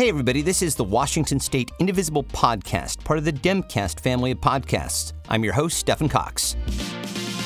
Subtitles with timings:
[0.00, 4.38] Hey, everybody, this is the Washington State Indivisible Podcast, part of the Demcast family of
[4.38, 5.12] podcasts.
[5.28, 6.56] I'm your host, Stephen Cox.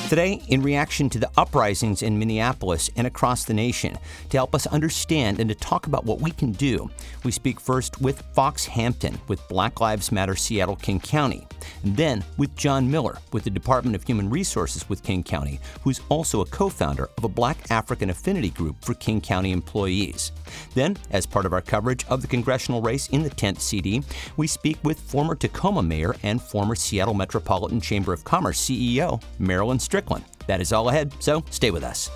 [0.08, 3.98] Today, in reaction to the uprisings in Minneapolis and across the nation,
[4.28, 6.88] to help us understand and to talk about what we can do,
[7.24, 11.48] we speak first with Fox Hampton with Black Lives Matter Seattle King County,
[11.82, 16.00] and then with John Miller with the Department of Human Resources with King County, who's
[16.08, 20.32] also a co founder of a Black African affinity group for King County employees.
[20.74, 24.02] Then, as part of our coverage of the congressional race in the 10th CD,
[24.36, 29.78] we speak with former Tacoma mayor and former Seattle Metropolitan Chamber of Commerce CEO, Marilyn
[29.78, 30.24] Strickland.
[30.46, 32.10] That is all ahead, so stay with us.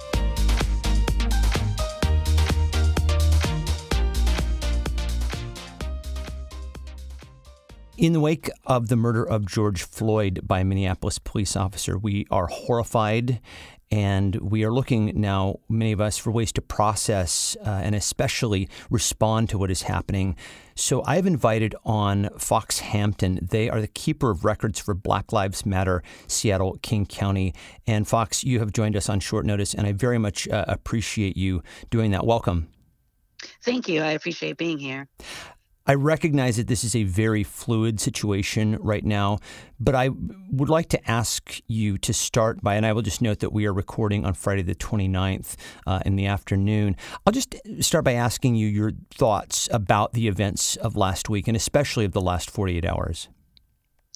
[7.99, 12.29] In the wake of the murder of George Floyd by a Minneapolis police officer, we
[12.31, 13.41] are horrified
[13.91, 18.69] and we are looking now, many of us, for ways to process uh, and especially
[18.89, 20.37] respond to what is happening.
[20.77, 23.41] So I've invited on Fox Hampton.
[23.51, 27.53] They are the keeper of records for Black Lives Matter Seattle King County.
[27.85, 31.37] And Fox, you have joined us on short notice, and I very much uh, appreciate
[31.37, 32.25] you doing that.
[32.25, 32.69] Welcome.
[33.65, 34.03] Thank you.
[34.03, 35.09] I appreciate being here.
[35.89, 39.39] I recognize that this is a very fluid situation right now,
[39.81, 40.11] but I
[40.51, 43.65] would like to ask you to start by, and I will just note that we
[43.65, 46.95] are recording on Friday the 29th uh, in the afternoon.
[47.27, 51.57] I'll just start by asking you your thoughts about the events of last week and
[51.57, 53.31] especially of the last 48 hours.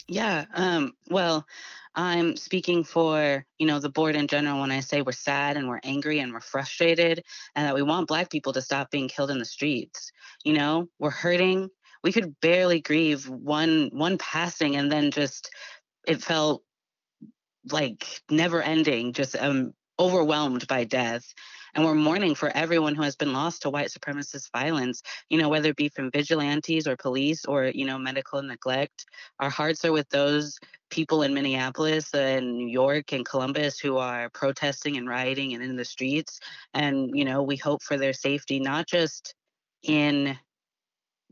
[0.09, 0.45] Yeah.
[0.53, 1.47] Um, well,
[1.95, 5.69] I'm speaking for, you know, the board in general when I say we're sad and
[5.69, 7.23] we're angry and we're frustrated
[7.55, 10.11] and that we want black people to stop being killed in the streets.
[10.45, 11.69] You know, we're hurting.
[12.03, 15.51] We could barely grieve one one passing and then just
[16.07, 16.63] it felt
[17.71, 21.33] like never ending, just um overwhelmed by death
[21.75, 25.49] and we're mourning for everyone who has been lost to white supremacist violence you know
[25.49, 29.07] whether it be from vigilantes or police or you know medical neglect
[29.41, 30.59] our hearts are with those
[30.91, 35.77] people in minneapolis and new york and columbus who are protesting and rioting and in
[35.77, 36.41] the streets
[36.75, 39.35] and you know we hope for their safety not just
[39.83, 40.37] in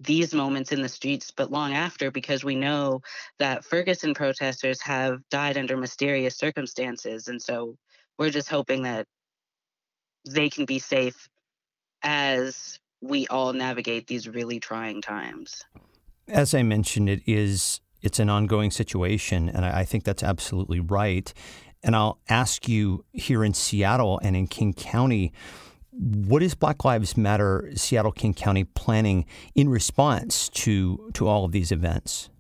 [0.01, 3.03] these moments in the streets, but long after, because we know
[3.39, 7.29] that Ferguson protesters have died under mysterious circumstances.
[7.29, 7.77] And so
[8.19, 9.07] we're just hoping that
[10.27, 11.29] they can be safe
[12.03, 15.65] as we all navigate these really trying times.
[16.29, 21.33] As I mentioned, it is it's an ongoing situation, and I, think that's absolutely right.
[21.83, 25.35] And I'll ask you here in Seattle and in King County,
[25.91, 31.53] what is Black Lives Matter Seattle King County planning in response to to all of
[31.53, 32.31] these events?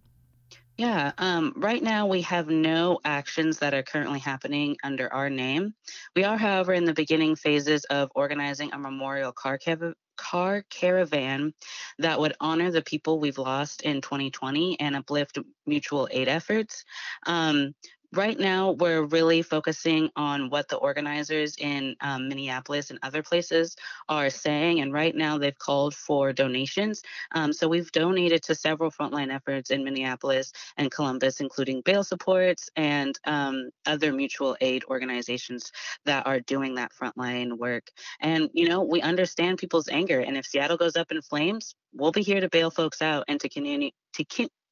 [0.80, 5.74] Yeah, um, right now we have no actions that are currently happening under our name.
[6.16, 11.52] We are, however, in the beginning phases of organizing a memorial car, cav- car caravan
[11.98, 16.86] that would honor the people we've lost in 2020 and uplift mutual aid efforts.
[17.26, 17.74] Um,
[18.12, 23.76] right now we're really focusing on what the organizers in um, minneapolis and other places
[24.08, 27.02] are saying and right now they've called for donations.
[27.32, 32.68] Um, so we've donated to several frontline efforts in minneapolis and columbus including bail supports
[32.76, 35.70] and um, other mutual aid organizations
[36.04, 37.90] that are doing that frontline work.
[38.20, 42.12] And you know we understand people's anger and if seattle goes up in flames we'll
[42.12, 44.24] be here to bail folks out and to continue to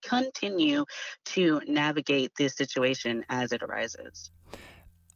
[0.09, 0.85] continue
[1.27, 4.31] to navigate this situation as it arises.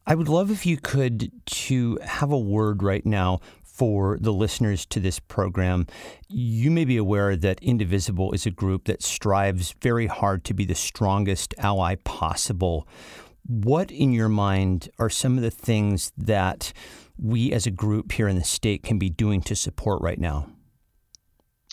[0.05, 4.85] I would love if you could to have a word right now for the listeners
[4.87, 5.87] to this program.
[6.27, 10.65] You may be aware that Indivisible is a group that strives very hard to be
[10.65, 12.87] the strongest ally possible.
[13.45, 16.71] What, in your mind, are some of the things that
[17.17, 20.49] we as a group here in the state can be doing to support right now?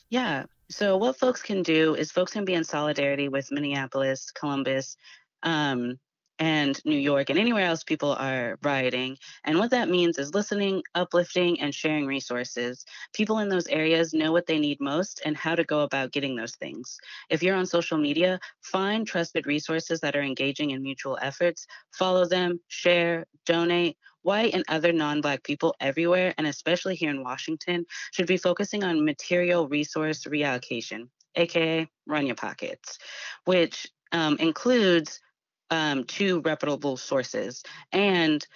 [0.08, 4.96] Yeah, so, what folks can do is folks can be in solidarity with Minneapolis, Columbus,
[5.42, 5.98] um,
[6.38, 9.16] and New York, and anywhere else people are rioting.
[9.44, 12.84] And what that means is listening, uplifting, and sharing resources.
[13.12, 16.36] People in those areas know what they need most and how to go about getting
[16.36, 16.96] those things.
[17.28, 22.24] If you're on social media, find trusted resources that are engaging in mutual efforts, follow
[22.24, 27.84] them, share, donate, white and other non Black people everywhere, and especially here in Washington,
[28.12, 32.98] should be focusing on material resource reallocation, aka run your pockets,
[33.44, 35.20] which um, includes
[35.70, 37.62] um, two reputable sources.
[37.92, 38.46] And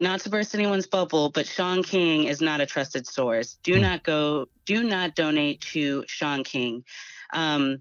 [0.00, 3.58] not to burst anyone's bubble, but Shaun King is not a trusted source.
[3.62, 3.82] Do hmm.
[3.82, 6.84] not go, do not donate to Shaun King.
[7.32, 7.78] Um,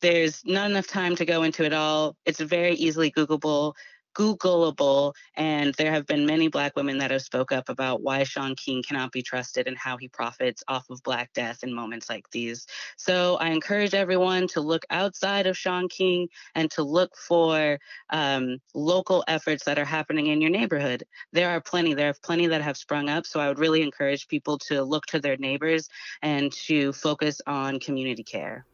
[0.00, 2.16] there's not enough time to go into it all.
[2.26, 3.74] It's very easily Googleable
[4.14, 8.54] Googleable, and there have been many Black women that have spoke up about why Shaun
[8.54, 12.28] King cannot be trusted and how he profits off of Black death in moments like
[12.30, 12.66] these.
[12.96, 17.78] So I encourage everyone to look outside of Shaun King and to look for
[18.10, 21.04] um, local efforts that are happening in your neighborhood.
[21.32, 21.94] There are plenty.
[21.94, 23.26] There are plenty that have sprung up.
[23.26, 25.88] So I would really encourage people to look to their neighbors
[26.22, 28.66] and to focus on community care.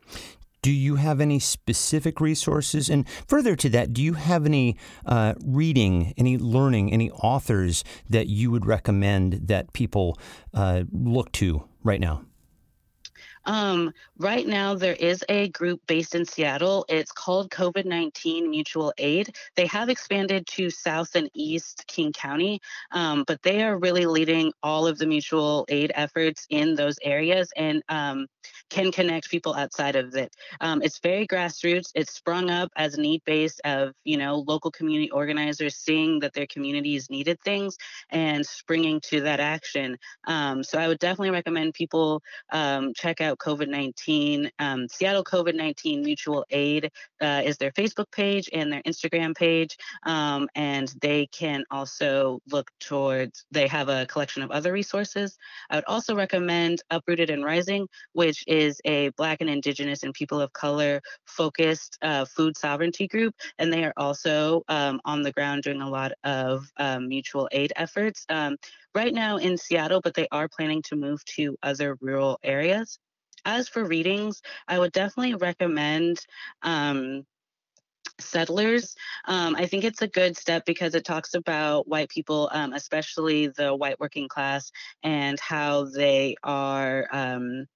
[0.62, 2.88] Do you have any specific resources?
[2.88, 4.76] And further to that, do you have any
[5.06, 10.18] uh, reading, any learning, any authors that you would recommend that people
[10.52, 12.22] uh, look to right now?
[13.48, 16.84] Um, right now, there is a group based in Seattle.
[16.86, 19.34] It's called COVID 19 Mutual Aid.
[19.56, 22.60] They have expanded to South and East King County,
[22.92, 27.50] um, but they are really leading all of the mutual aid efforts in those areas
[27.56, 28.26] and um,
[28.68, 30.30] can connect people outside of it.
[30.60, 31.90] Um, it's very grassroots.
[31.94, 36.34] It's sprung up as a need base of, you know, local community organizers seeing that
[36.34, 37.78] their communities needed things
[38.10, 39.96] and springing to that action.
[40.26, 42.22] Um, so I would definitely recommend people
[42.52, 44.50] um, check out COVID 19.
[44.58, 46.90] Um, Seattle COVID 19 Mutual Aid
[47.20, 49.76] uh, is their Facebook page and their Instagram page.
[50.04, 55.36] Um, and they can also look towards, they have a collection of other resources.
[55.70, 60.40] I would also recommend Uprooted and Rising, which is a Black and Indigenous and people
[60.40, 63.34] of color focused uh, food sovereignty group.
[63.58, 67.72] And they are also um, on the ground doing a lot of um, mutual aid
[67.76, 68.56] efforts um,
[68.94, 72.98] right now in Seattle, but they are planning to move to other rural areas
[73.44, 76.20] as for readings, I would definitely recommend
[76.62, 77.24] um,
[78.20, 78.94] settlers.
[79.26, 83.48] Um, I think it's a good step because it talks about white people, um, especially
[83.48, 84.70] the white working class,
[85.02, 87.06] and how they are.
[87.12, 87.66] Um,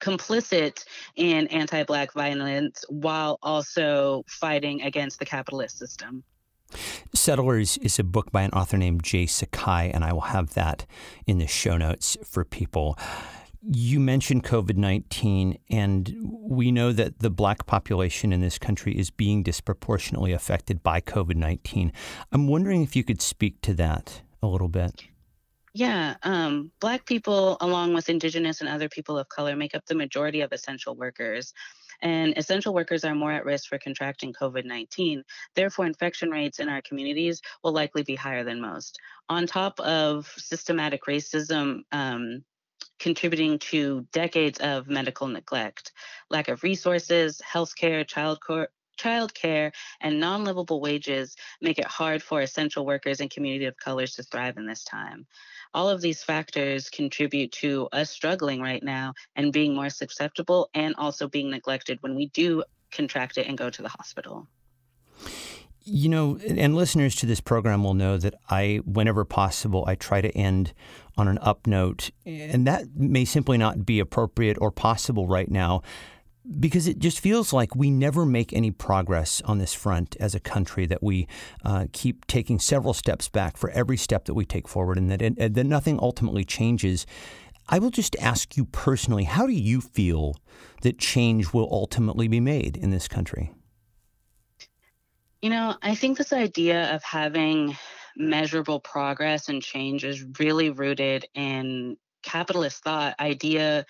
[0.00, 0.84] complicit
[1.16, 6.22] in anti-black violence while also fighting against the capitalist system.
[7.14, 10.86] Settlers is a book by an author named Jay Sakai, and I will have that
[11.26, 12.96] in the show notes for people.
[13.70, 19.10] You mentioned COVID 19, and we know that the black population in this country is
[19.10, 21.92] being disproportionately affected by COVID 19.
[22.32, 25.04] I'm wondering if you could speak to that a little bit.
[25.74, 29.94] Yeah, um, Black people, along with Indigenous and other people of color, make up the
[29.94, 31.52] majority of essential workers.
[32.00, 35.22] And essential workers are more at risk for contracting COVID 19.
[35.54, 38.98] Therefore, infection rates in our communities will likely be higher than most.
[39.28, 42.44] On top of systematic racism, um,
[42.98, 45.92] contributing to decades of medical neglect,
[46.30, 48.68] lack of resources, healthcare, child care,
[48.98, 54.16] child care and non-livable wages make it hard for essential workers and community of colors
[54.16, 55.26] to thrive in this time.
[55.72, 60.94] All of these factors contribute to us struggling right now and being more susceptible and
[60.98, 64.48] also being neglected when we do contract it and go to the hospital.
[65.90, 70.20] You know, and listeners to this program will know that I, whenever possible, I try
[70.20, 70.74] to end
[71.16, 72.10] on an up note.
[72.26, 75.82] And that may simply not be appropriate or possible right now
[76.58, 80.40] because it just feels like we never make any progress on this front as a
[80.40, 81.26] country, that we
[81.64, 85.20] uh, keep taking several steps back for every step that we take forward, and that,
[85.20, 87.06] and that nothing ultimately changes.
[87.68, 90.36] I will just ask you personally how do you feel
[90.82, 93.52] that change will ultimately be made in this country?
[95.42, 97.76] You know, I think this idea of having
[98.16, 103.86] measurable progress and change is really rooted in capitalist thought idea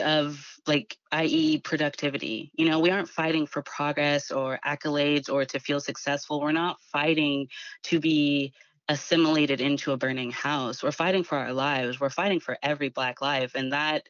[0.00, 1.58] of like i.e.
[1.58, 2.52] productivity.
[2.54, 6.40] You know, we aren't fighting for progress or accolades or to feel successful.
[6.40, 7.48] We're not fighting
[7.84, 8.52] to be
[8.88, 10.82] assimilated into a burning house.
[10.82, 11.98] We're fighting for our lives.
[11.98, 14.08] We're fighting for every black life and that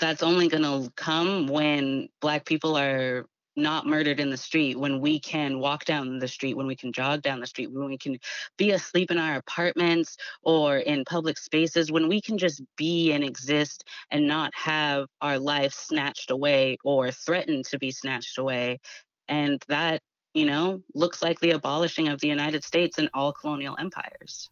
[0.00, 5.00] that's only going to come when black people are not murdered in the street, when
[5.00, 7.98] we can walk down the street, when we can jog down the street, when we
[7.98, 8.18] can
[8.56, 13.24] be asleep in our apartments or in public spaces, when we can just be and
[13.24, 18.80] exist and not have our life snatched away or threatened to be snatched away.
[19.28, 20.02] And that,
[20.34, 24.50] you know, looks like the abolishing of the United States and all colonial empires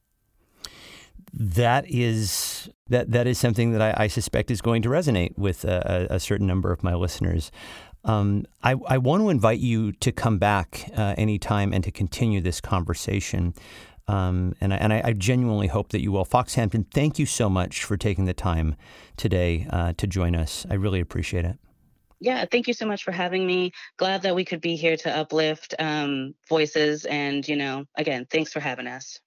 [1.32, 5.64] that is that that is something that I, I, suspect is going to resonate with
[5.64, 7.50] a, a, certain number of my listeners.
[8.04, 12.40] Um, I, I, want to invite you to come back uh, anytime and to continue
[12.40, 13.54] this conversation.
[14.08, 16.24] Um, and, I, and I, I, genuinely hope that you will.
[16.24, 18.74] Fox Hampton, thank you so much for taking the time
[19.16, 20.66] today uh, to join us.
[20.68, 21.58] I really appreciate it.
[22.18, 23.72] Yeah, thank you so much for having me.
[23.96, 27.04] Glad that we could be here to uplift um, voices.
[27.04, 29.20] And, you know, again, thanks for having us.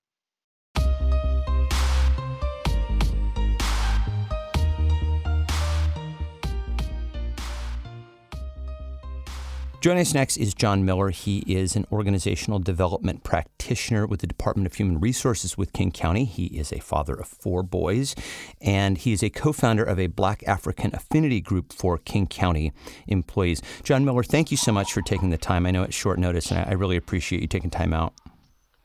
[9.86, 11.12] Joining us next is John Miller.
[11.12, 16.26] He is an organizational development practitioner with the Department of Human Resources with King County.
[16.26, 18.16] He is a father of four boys,
[18.60, 22.74] and he is a co founder of a Black African affinity group for King County
[23.06, 23.62] employees.
[23.84, 25.68] John Miller, thank you so much for taking the time.
[25.68, 28.16] I know it's short notice, and I really appreciate you taking time out.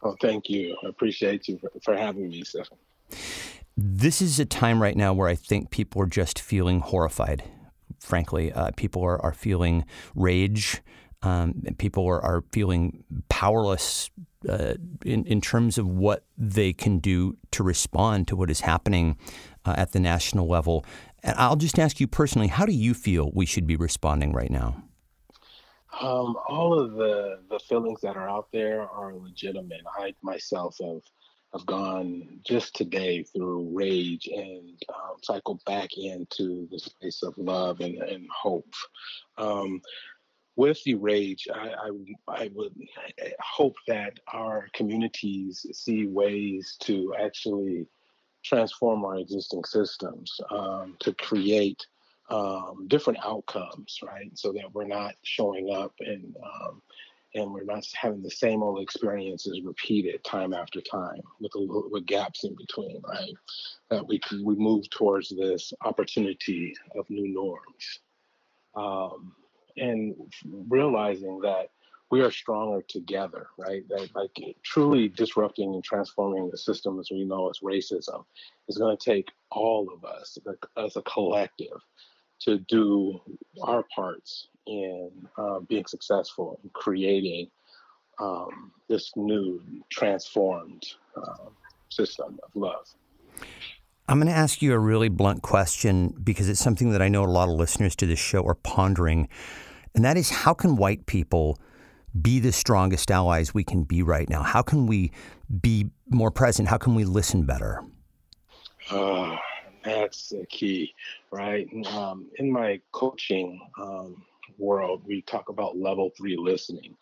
[0.03, 0.77] Oh, thank you.
[0.85, 2.77] I appreciate you for, for having me, Stephen.
[3.75, 7.43] This is a time right now where I think people are just feeling horrified
[8.01, 8.53] frankly.
[8.53, 10.83] Uh, people are, are feeling rage.
[11.23, 14.11] Um, people are, are feeling powerless
[14.49, 19.19] uh, in, in terms of what they can do to respond to what is happening
[19.67, 20.85] uh, at the national level.
[21.23, 24.51] And I'll just ask you personally, how do you feel we should be responding right
[24.51, 24.83] now?
[26.01, 29.83] Um, all of the, the feelings that are out there are legitimate.
[29.99, 31.03] I myself have
[31.53, 37.81] have gone just today through rage and um, cycled back into the space of love
[37.81, 38.73] and, and hope.
[39.37, 39.81] Um,
[40.57, 41.91] with the rage, I, I,
[42.29, 42.75] I, would
[43.41, 47.87] hope that our communities see ways to actually
[48.45, 51.87] transform our existing systems um, to create
[52.31, 54.31] um, different outcomes, right?
[54.35, 56.83] So that we're not showing up and um,
[57.35, 62.45] and we're not having the same old experiences repeated time after time with with gaps
[62.45, 63.35] in between, right?
[63.91, 68.01] That we we move towards this opportunity of new norms,
[68.75, 69.35] um,
[69.77, 70.15] and
[70.69, 71.71] realizing that
[72.11, 73.87] we are stronger together, right?
[73.89, 78.25] That like truly disrupting and transforming the system as we know as racism
[78.69, 80.37] is going to take all of us
[80.77, 81.81] as a collective
[82.41, 83.21] to do
[83.63, 87.49] our parts in uh, being successful in creating
[88.21, 90.83] um, this new transformed
[91.17, 91.49] uh,
[91.89, 92.87] system of love.
[94.09, 97.25] I'm going to ask you a really blunt question because it's something that I know
[97.25, 99.29] a lot of listeners to this show are pondering.
[99.95, 101.59] And that is how can white people
[102.21, 104.43] be the strongest allies we can be right now?
[104.43, 105.13] How can we
[105.61, 106.69] be more present?
[106.69, 107.85] How can we listen better?
[108.91, 109.37] Uh,
[109.85, 110.95] that's the key,
[111.31, 111.69] right?
[111.87, 114.23] Um, in my coaching um,
[114.59, 116.97] world, we talk about level three listening.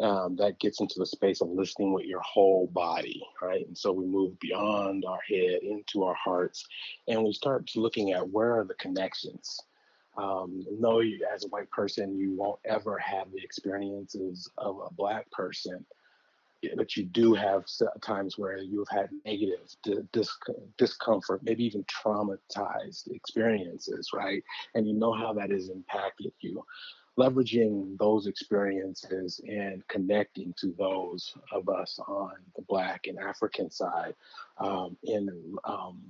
[0.00, 3.66] Um, that gets into the space of listening with your whole body, right?
[3.66, 6.66] And so we move beyond our head into our hearts,
[7.08, 9.60] and we start looking at where are the connections.
[10.16, 14.92] Um, know you, as a white person, you won't ever have the experiences of a
[14.94, 15.84] black person
[16.76, 17.64] but you do have
[18.02, 19.60] times where you've had negative
[20.12, 20.38] dis-
[20.76, 24.42] discomfort, maybe even traumatized experiences, right?
[24.74, 26.64] And you know how that has impacted you.
[27.18, 34.14] Leveraging those experiences and connecting to those of us on the Black and African side
[34.58, 35.28] um, in
[35.64, 36.00] um,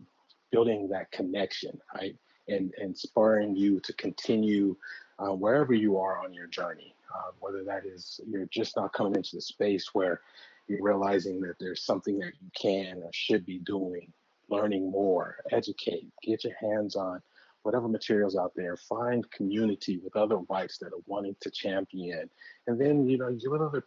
[0.51, 2.17] building that connection, right?
[2.49, 4.77] And, spurring you to continue
[5.19, 9.15] uh, wherever you are on your journey, uh, whether that is you're just not coming
[9.15, 10.21] into the space where
[10.67, 14.13] you're realizing that there's something that you can or should be doing,
[14.49, 17.23] learning more, educate, get your hands on
[17.63, 22.31] whatever materials out there, find community with other whites that are wanting to champion,
[22.67, 23.85] and then you know get with other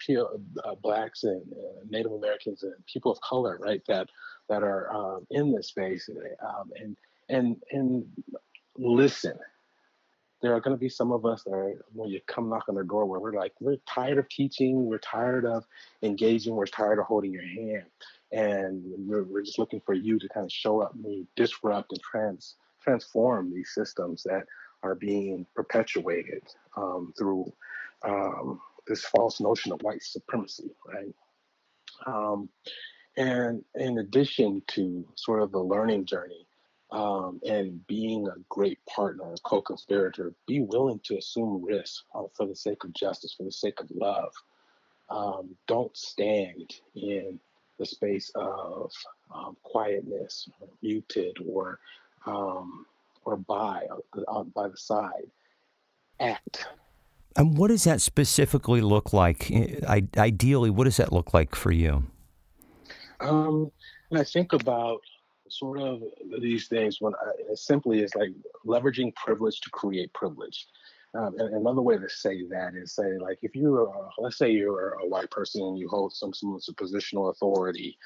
[0.65, 3.82] uh, blacks and uh, Native Americans and people of color, right?
[3.88, 4.10] That
[4.50, 6.10] that are um, in this space,
[6.46, 6.98] um, and
[7.30, 8.06] and and
[8.77, 9.37] listen
[10.41, 12.75] there are going to be some of us that are, when you come knock on
[12.75, 15.65] the door where we're like, we're tired of teaching, we're tired of
[16.01, 17.85] engaging, we're tired of holding your hand.
[18.31, 22.01] And we're, we're just looking for you to kind of show up and disrupt and
[22.01, 24.45] trans, transform these systems that
[24.83, 26.43] are being perpetuated
[26.75, 27.51] um, through
[28.03, 31.13] um, this false notion of white supremacy, right?
[32.07, 32.49] Um,
[33.15, 36.47] and in addition to sort of the learning journey,
[36.91, 42.45] um, and being a great partner, a co-conspirator, be willing to assume risk uh, for
[42.45, 44.33] the sake of justice, for the sake of love.
[45.10, 47.39] Um, don't stand in
[47.79, 48.91] the space of
[49.33, 51.79] um, quietness, or muted, or
[52.25, 52.86] um,
[53.25, 53.86] or by
[54.27, 55.29] uh, by the side.
[56.19, 56.67] Act.
[57.36, 59.50] And what does that specifically look like?
[59.88, 62.05] I, ideally, what does that look like for you?
[63.21, 63.71] Um,
[64.10, 65.01] and I think about
[65.51, 66.01] sort of
[66.39, 68.31] these things when I, simply is like
[68.65, 70.67] leveraging privilege to create privilege.
[71.13, 74.50] Um, and another way to say that is say like if you are, let's say
[74.50, 77.98] you're a white person and you hold some sort of positional authority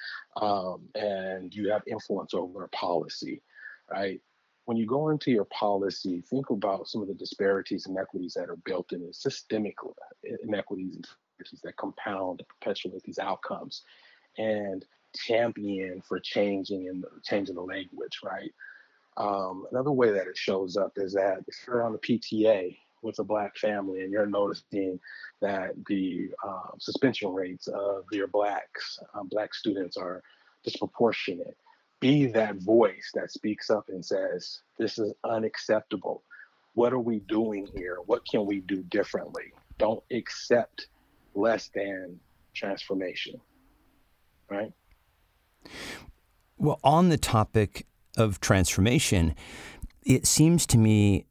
[0.42, 3.44] um, and you have influence over policy,
[3.92, 4.20] right?
[4.66, 8.50] When you go into your policy, think about some of the disparities and inequities that
[8.50, 9.76] are built in it, systemic
[10.44, 13.84] inequities and that compound and perpetuate these outcomes.
[14.38, 18.52] And champion for changing and changing the language, right?
[19.18, 23.20] Um, another way that it shows up is that if you're on the PTA, with
[23.20, 25.00] a black family and you're noticing
[25.42, 30.22] that the uh, suspension rates of your blacks, uh, black students are
[30.64, 31.56] disproportionate,
[32.02, 36.24] be that voice that speaks up and says, this is unacceptable.
[36.74, 38.00] What are we doing here?
[38.06, 39.54] What can we do differently?
[39.78, 40.88] Don't accept
[41.36, 42.20] less than
[42.54, 43.40] transformation,
[44.50, 44.74] right?
[46.58, 47.86] Well, on the topic
[48.18, 49.36] of transformation,
[50.04, 51.26] it seems to me,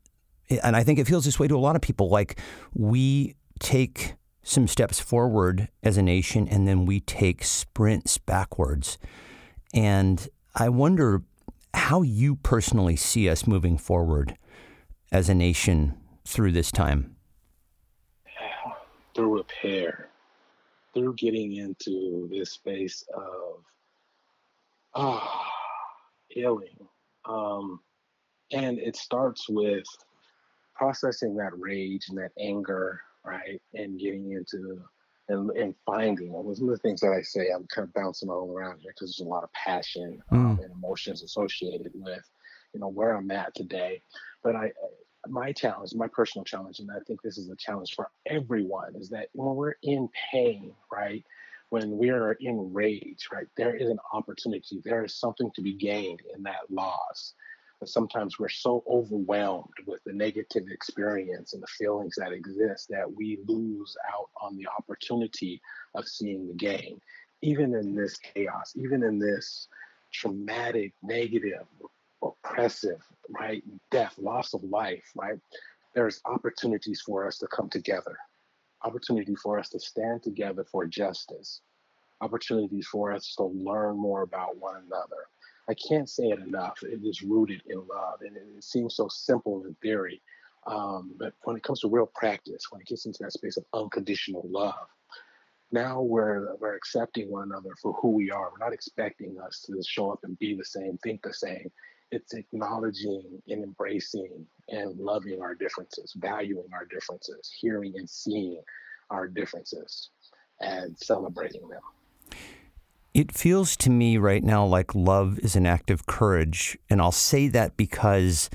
[0.62, 2.38] and I think it feels this way to a lot of people, like
[2.74, 8.98] we take some steps forward as a nation and then we take sprints backwards.
[9.72, 11.22] And I wonder
[11.72, 14.36] how you personally see us moving forward
[15.10, 17.16] as a nation through this time.
[19.14, 20.08] Through repair,
[20.92, 23.62] through getting into this space of
[24.94, 25.44] ah,
[26.28, 26.88] healing.
[27.26, 27.80] Um,
[28.52, 29.84] and it starts with
[30.74, 33.60] processing that rage and that anger, right?
[33.72, 34.80] And getting into
[35.28, 36.32] and, and finding.
[36.32, 39.10] One of the things that I say, I'm kind of bouncing all around here because
[39.10, 40.64] there's a lot of passion um, mm.
[40.64, 42.22] and emotions associated with,
[42.74, 44.02] you know, where I'm at today.
[44.42, 44.72] But I,
[45.26, 49.08] my challenge, my personal challenge, and I think this is a challenge for everyone, is
[49.10, 51.24] that when we're in pain, right?
[51.75, 54.81] When we are in rage, right, there is an opportunity.
[54.85, 57.35] There is something to be gained in that loss.
[57.81, 63.12] But sometimes we're so overwhelmed with the negative experience and the feelings that exist that
[63.12, 65.61] we lose out on the opportunity
[65.97, 67.00] of seeing the gain.
[67.43, 69.66] Even in this chaos, even in this
[70.12, 71.66] traumatic, negative,
[72.23, 75.40] oppressive, right, death, loss of life, right,
[75.93, 78.16] there's opportunities for us to come together,
[78.84, 81.62] opportunity for us to stand together for justice,
[82.20, 85.28] opportunities for us to learn more about one another,
[85.68, 86.78] I can't say it enough.
[86.82, 90.20] It is rooted in love, and it, it seems so simple in theory,
[90.66, 93.64] um, but when it comes to real practice, when it gets into that space of
[93.72, 94.86] unconditional love,
[95.72, 98.50] now we're we're accepting one another for who we are.
[98.50, 101.70] We're not expecting us to show up and be the same, think the same.
[102.14, 108.60] It's acknowledging and embracing and loving our differences, valuing our differences, hearing and seeing
[109.10, 110.10] our differences,
[110.60, 111.80] and celebrating them.
[113.15, 116.78] It feels to me right now like love is an act of courage.
[116.88, 118.49] And I'll say that because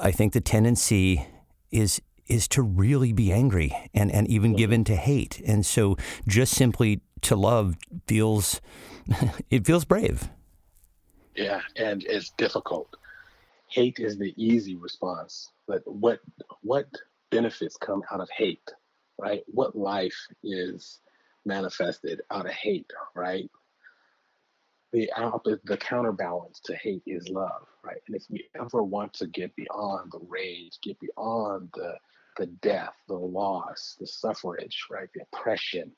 [0.00, 1.26] I think the tendency
[1.70, 4.58] is is to really be angry and, and even mm-hmm.
[4.58, 5.42] given to hate.
[5.46, 8.62] And so just simply to love feels
[9.50, 10.30] it feels brave.
[11.34, 12.96] Yeah, and it's difficult.
[13.68, 15.50] Hate is the easy response.
[15.66, 16.20] But what
[16.62, 16.86] what
[17.30, 18.70] benefits come out of hate?
[19.18, 19.42] Right?
[19.46, 21.00] What life is
[21.44, 23.50] manifested out of hate, right?
[24.92, 25.10] The
[25.64, 28.00] the counterbalance to hate is love, right?
[28.06, 31.94] And if we ever want to get beyond the rage, get beyond the
[32.36, 35.92] the death, the loss, the suffrage, right, the oppression,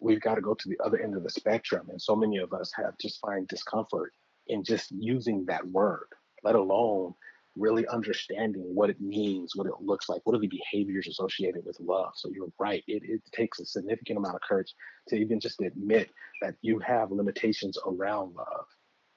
[0.00, 1.88] we've got to go to the other end of the spectrum.
[1.90, 4.12] And so many of us have just find discomfort
[4.46, 6.06] in just using that word,
[6.42, 7.14] let alone
[7.56, 11.78] really understanding what it means, what it looks like, what are the behaviors associated with
[11.80, 12.12] love.
[12.14, 12.82] So you're right.
[12.86, 14.72] It, it takes a significant amount of courage
[15.08, 18.66] to even just admit that you have limitations around love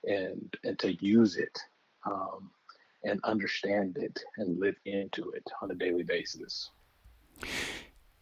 [0.05, 1.57] and and to use it
[2.05, 2.51] um,
[3.03, 6.69] and understand it and live into it on a daily basis.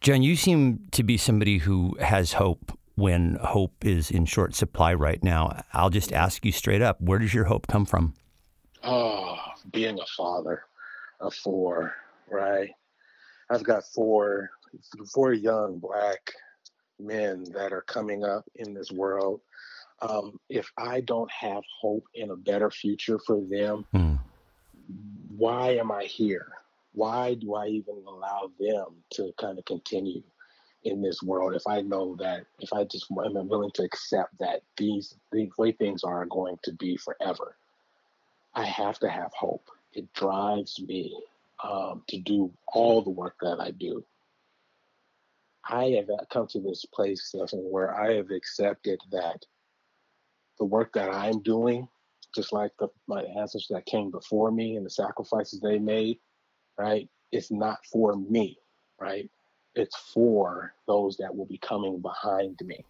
[0.00, 4.94] John, you seem to be somebody who has hope when hope is in short supply
[4.94, 5.62] right now.
[5.72, 8.14] I'll just ask you straight up where does your hope come from?
[8.82, 9.36] Oh,
[9.72, 10.62] being a father
[11.20, 11.94] of four,
[12.30, 12.70] right?
[13.50, 14.50] I've got four
[15.12, 16.32] four young black
[16.98, 19.40] men that are coming up in this world.
[20.00, 24.18] Um, if I don't have hope in a better future for them, mm.
[25.36, 26.48] why am I here?
[26.94, 30.22] Why do I even allow them to kind of continue
[30.84, 34.62] in this world if I know that if I just am willing to accept that
[34.76, 37.56] these the way things are going to be forever?
[38.54, 39.68] I have to have hope.
[39.94, 41.16] It drives me
[41.62, 44.04] um, to do all the work that I do.
[45.64, 49.44] I have come to this place, Stephen, where I have accepted that
[50.58, 51.88] the work that I'm doing,
[52.34, 56.18] just like the, my ancestors that came before me and the sacrifices they made,
[56.78, 57.08] right?
[57.30, 58.58] It's not for me,
[59.00, 59.30] right?
[59.74, 62.84] It's for those that will be coming behind me.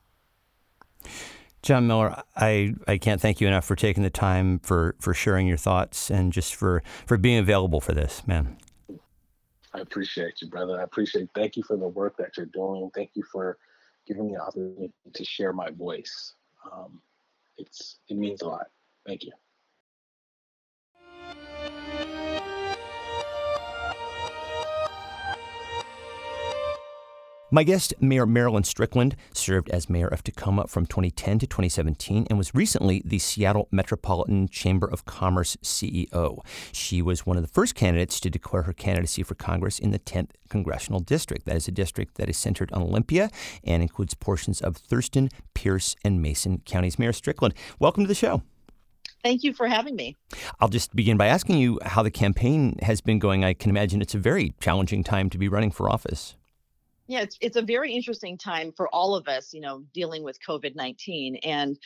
[1.63, 5.47] John Miller, I, I can't thank you enough for taking the time for, for sharing
[5.47, 8.57] your thoughts and just for, for being available for this, man.
[9.75, 10.81] I appreciate you, brother.
[10.81, 12.91] I appreciate thank you for the work that you're doing.
[12.95, 13.59] Thank you for
[14.07, 16.35] giving me the opportunity to share my voice.
[16.71, 17.01] Um,
[17.57, 18.67] it's it means a lot.
[19.07, 19.33] Thank you.
[27.55, 32.39] My guest, Mayor Marilyn Strickland, served as mayor of Tacoma from 2010 to 2017 and
[32.39, 36.39] was recently the Seattle Metropolitan Chamber of Commerce CEO.
[36.73, 39.99] She was one of the first candidates to declare her candidacy for Congress in the
[39.99, 41.45] 10th Congressional District.
[41.45, 43.29] That is a district that is centered on Olympia
[43.63, 46.99] and includes portions of Thurston, Pierce, and Mason counties.
[46.99, 48.41] Mayor Strickland, welcome to the show.
[49.23, 50.17] Thank you for having me.
[50.59, 53.45] I'll just begin by asking you how the campaign has been going.
[53.45, 56.35] I can imagine it's a very challenging time to be running for office.
[57.13, 60.39] Yeah, it's it's a very interesting time for all of us, you know, dealing with
[60.49, 61.79] COVID nineteen, and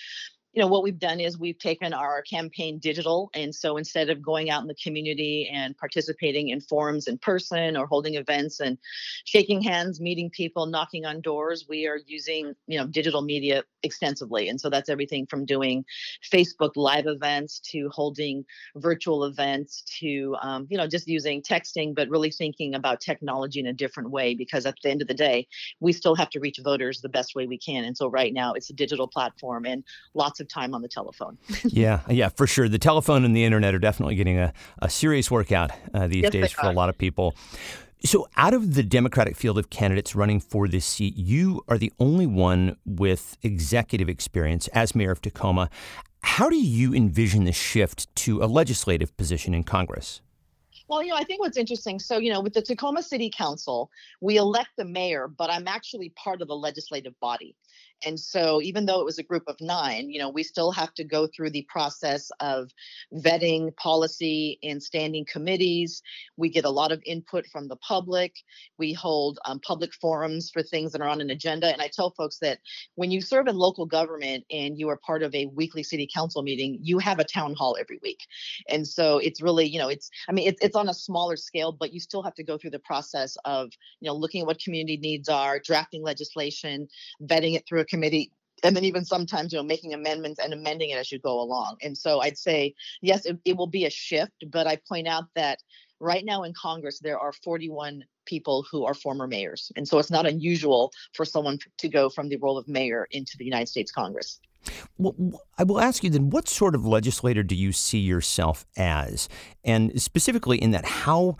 [0.57, 4.23] you know what we've done is we've taken our campaign digital and so instead of
[4.23, 8.79] going out in the community and participating in forums in person or holding events and
[9.27, 14.49] shaking hands meeting people knocking on doors we are using you know digital media extensively.
[14.49, 15.85] And so that's everything from doing
[16.33, 18.45] facebook live events to holding
[18.77, 23.66] virtual events to um, you know just using texting but really thinking about technology in
[23.66, 25.47] a different way because at the end of the day
[25.81, 27.85] we still have to reach voters the best way we can.
[27.85, 30.89] And so right now it's a digital platform and lots of of time on the
[30.89, 31.39] telephone.
[31.65, 32.69] yeah, yeah, for sure.
[32.69, 36.33] The telephone and the internet are definitely getting a, a serious workout uh, these yes,
[36.33, 37.35] days for a lot of people.
[38.05, 41.93] So, out of the Democratic field of candidates running for this seat, you are the
[41.99, 45.71] only one with executive experience as mayor of Tacoma.
[46.23, 50.21] How do you envision the shift to a legislative position in Congress?
[50.89, 51.99] Well, you know, I think what's interesting.
[51.99, 56.11] So, you know, with the Tacoma City Council, we elect the mayor, but I'm actually
[56.11, 57.57] part of the legislative body.
[58.05, 60.93] And so, even though it was a group of nine, you know, we still have
[60.95, 62.71] to go through the process of
[63.15, 66.03] vetting policy in standing committees.
[66.37, 68.35] We get a lot of input from the public.
[68.79, 71.73] We hold um, public forums for things that are on an agenda.
[71.73, 72.59] And I tell folks that
[72.97, 76.43] when you serve in local government and you are part of a weekly city council
[76.43, 78.21] meeting, you have a town hall every week.
[78.69, 81.73] And so, it's really, you know, it's, I mean, it's, it's on a smaller scale,
[81.73, 84.61] but you still have to go through the process of, you know, looking at what
[84.61, 86.89] community needs are, drafting legislation,
[87.23, 88.31] vetting it through a committee
[88.62, 91.77] and then even sometimes you know making amendments and amending it as you go along
[91.83, 95.25] and so i'd say yes it, it, will be a shift but i point out
[95.35, 95.59] that
[96.01, 100.11] right now in congress there are 41 people who are former mayors and so it's
[100.11, 103.90] not unusual for someone to go from the role of mayor into the united states
[103.90, 104.40] congress
[104.99, 105.14] well,
[105.59, 109.29] I will ask you then, what sort of legislator do you see yourself as?
[109.64, 111.37] And specifically in that, how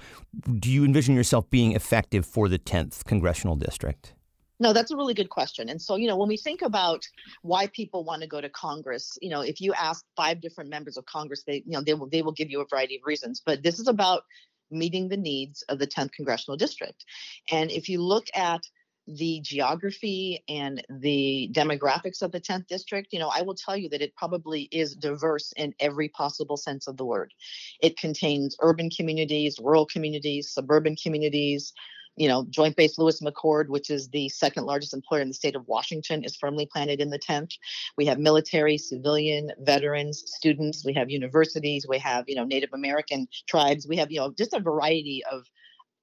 [0.61, 4.14] do you envision yourself being effective for the 10th congressional district?
[4.59, 5.69] No, that's a really good question.
[5.69, 7.07] And so, you know, when we think about
[7.42, 10.97] why people want to go to Congress, you know, if you ask five different members
[10.97, 13.42] of Congress, they, you know, they will they will give you a variety of reasons.
[13.45, 14.23] But this is about
[14.71, 17.05] meeting the needs of the 10th congressional district.
[17.51, 18.62] And if you look at
[19.07, 23.88] the geography and the demographics of the 10th district, you know, I will tell you
[23.90, 27.33] that it probably is diverse in every possible sense of the word.
[27.81, 31.73] It contains urban communities, rural communities, suburban communities,
[32.16, 35.55] you know, Joint Base Lewis McChord, which is the second largest employer in the state
[35.55, 37.52] of Washington, is firmly planted in the 10th.
[37.96, 40.85] We have military, civilian, veterans, students.
[40.85, 41.87] We have universities.
[41.88, 43.87] We have, you know, Native American tribes.
[43.87, 45.44] We have, you know, just a variety of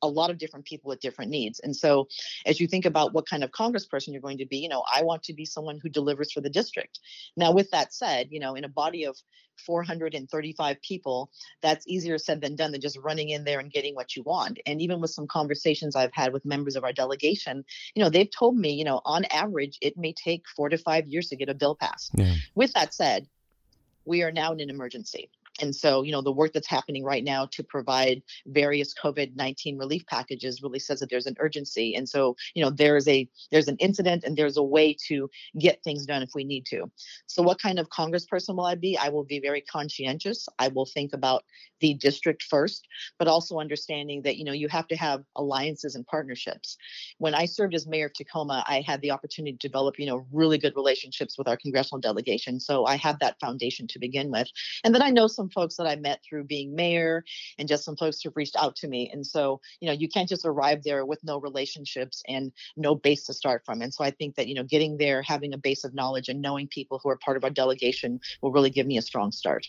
[0.04, 1.60] a lot of different people with different needs.
[1.60, 2.08] And so,
[2.46, 5.02] as you think about what kind of congressperson you're going to be, you know, I
[5.02, 7.00] want to be someone who delivers for the district.
[7.36, 9.18] Now, with that said, you know, in a body of
[9.66, 14.16] 435 people, that's easier said than done than just running in there and getting what
[14.16, 14.60] you want.
[14.66, 17.64] And even with some conversations I've had with members of our delegation,
[17.96, 21.08] you know, they've told me, you know, on average, it may take four to five
[21.08, 22.12] years to get a bill passed.
[22.16, 22.36] Yeah.
[22.56, 23.28] With that said,
[24.06, 25.30] we are now in an emergency.
[25.62, 30.06] And so, you know, the work that's happening right now to provide various COVID-19 relief
[30.08, 31.96] packages really says that there's an urgency.
[31.96, 35.84] And so, you know, there's a there's an incident and there's a way to get
[35.84, 36.92] things done if we need to.
[37.28, 38.98] So what kind of congressperson will I be?
[38.98, 40.48] I will be very conscientious.
[40.60, 41.44] I will think about
[41.80, 42.88] the district first,
[43.20, 46.78] but also understanding that, you know, you have to have alliances and partnerships.
[47.18, 50.26] When I served as mayor of Tacoma, I had the opportunity to develop, you know,
[50.32, 52.60] really good relationships with our congressional delegation.
[52.60, 54.48] So I have that foundation to begin with.
[54.84, 57.26] And then I know some some folks that I met through being mayor
[57.58, 59.10] and just some folks who've reached out to me.
[59.12, 63.26] And so, you know, you can't just arrive there with no relationships and no base
[63.26, 63.82] to start from.
[63.82, 66.42] And so I think that, you know, getting there, having a base of knowledge and
[66.42, 69.68] knowing people who are part of our delegation will really give me a strong start.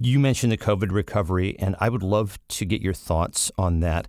[0.00, 4.08] You mentioned the COVID recovery, and I would love to get your thoughts on that.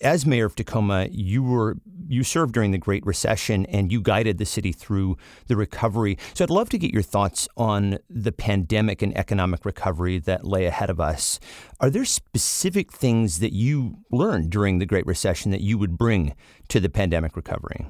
[0.00, 1.76] As mayor of Tacoma, you were
[2.08, 6.18] you served during the Great Recession and you guided the city through the recovery.
[6.34, 10.66] So I'd love to get your thoughts on the pandemic and economic recovery that lay
[10.66, 11.40] ahead of us.
[11.80, 16.34] Are there specific things that you learned during the Great Recession that you would bring
[16.68, 17.86] to the pandemic recovery?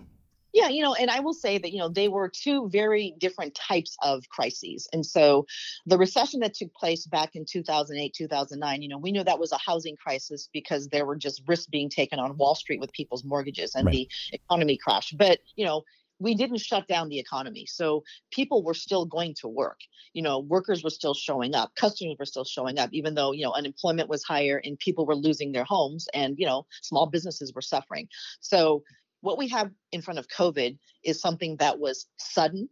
[0.52, 3.54] Yeah, you know, and I will say that, you know, they were two very different
[3.54, 4.86] types of crises.
[4.92, 5.46] And so
[5.86, 9.52] the recession that took place back in 2008, 2009, you know, we knew that was
[9.52, 13.24] a housing crisis because there were just risks being taken on Wall Street with people's
[13.24, 13.92] mortgages and right.
[13.92, 15.16] the economy crashed.
[15.16, 15.84] But, you know,
[16.22, 17.66] we didn't shut down the economy.
[17.66, 19.80] So people were still going to work.
[20.12, 23.42] You know, workers were still showing up, customers were still showing up, even though, you
[23.42, 27.52] know, unemployment was higher and people were losing their homes and, you know, small businesses
[27.54, 28.08] were suffering.
[28.40, 28.84] So
[29.22, 32.68] what we have in front of COVID is something that was sudden,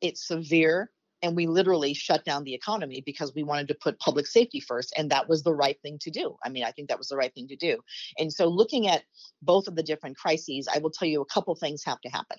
[0.00, 0.90] it's severe,
[1.22, 4.94] and we literally shut down the economy because we wanted to put public safety first
[4.96, 6.36] and that was the right thing to do.
[6.44, 7.78] I mean i think that was the right thing to do.
[8.18, 9.02] And so looking at
[9.42, 12.38] both of the different crises i will tell you a couple things have to happen.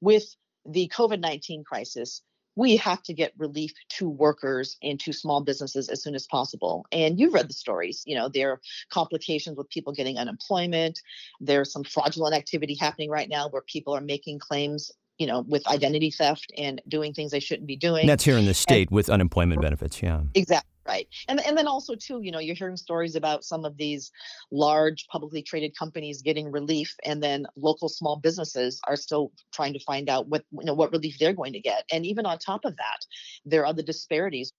[0.00, 0.24] With
[0.66, 2.22] the covid-19 crisis
[2.56, 6.86] we have to get relief to workers and to small businesses as soon as possible.
[6.92, 8.02] And you've read the stories.
[8.06, 8.60] You know, there are
[8.90, 11.00] complications with people getting unemployment.
[11.40, 15.66] There's some fraudulent activity happening right now where people are making claims you know, with
[15.68, 18.00] identity theft and doing things they shouldn't be doing.
[18.00, 20.22] And that's here in the state and, with unemployment benefits, yeah.
[20.34, 21.08] Exactly right.
[21.28, 24.10] And and then also too, you know, you're hearing stories about some of these
[24.50, 29.80] large publicly traded companies getting relief, and then local small businesses are still trying to
[29.80, 31.84] find out what you know what relief they're going to get.
[31.92, 33.00] And even on top of that,
[33.44, 34.52] there are the disparities.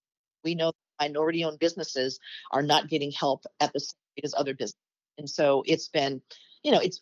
[0.43, 2.19] We know minority-owned businesses
[2.51, 4.77] are not getting help at the same rate as other businesses,
[5.17, 6.21] and so it's been,
[6.63, 7.01] you know, it's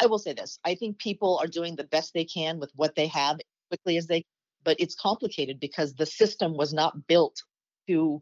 [0.00, 0.58] I will say this.
[0.64, 3.96] I think people are doing the best they can with what they have as quickly
[3.96, 4.30] as they can,
[4.64, 7.42] but it's complicated because the system was not built
[7.88, 8.20] to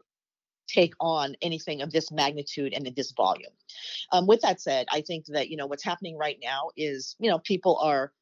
[0.72, 3.52] take on anything of this magnitude and in this volume.
[4.12, 7.30] Um, with that said, I think that you know what's happening right now is you
[7.30, 8.12] know people are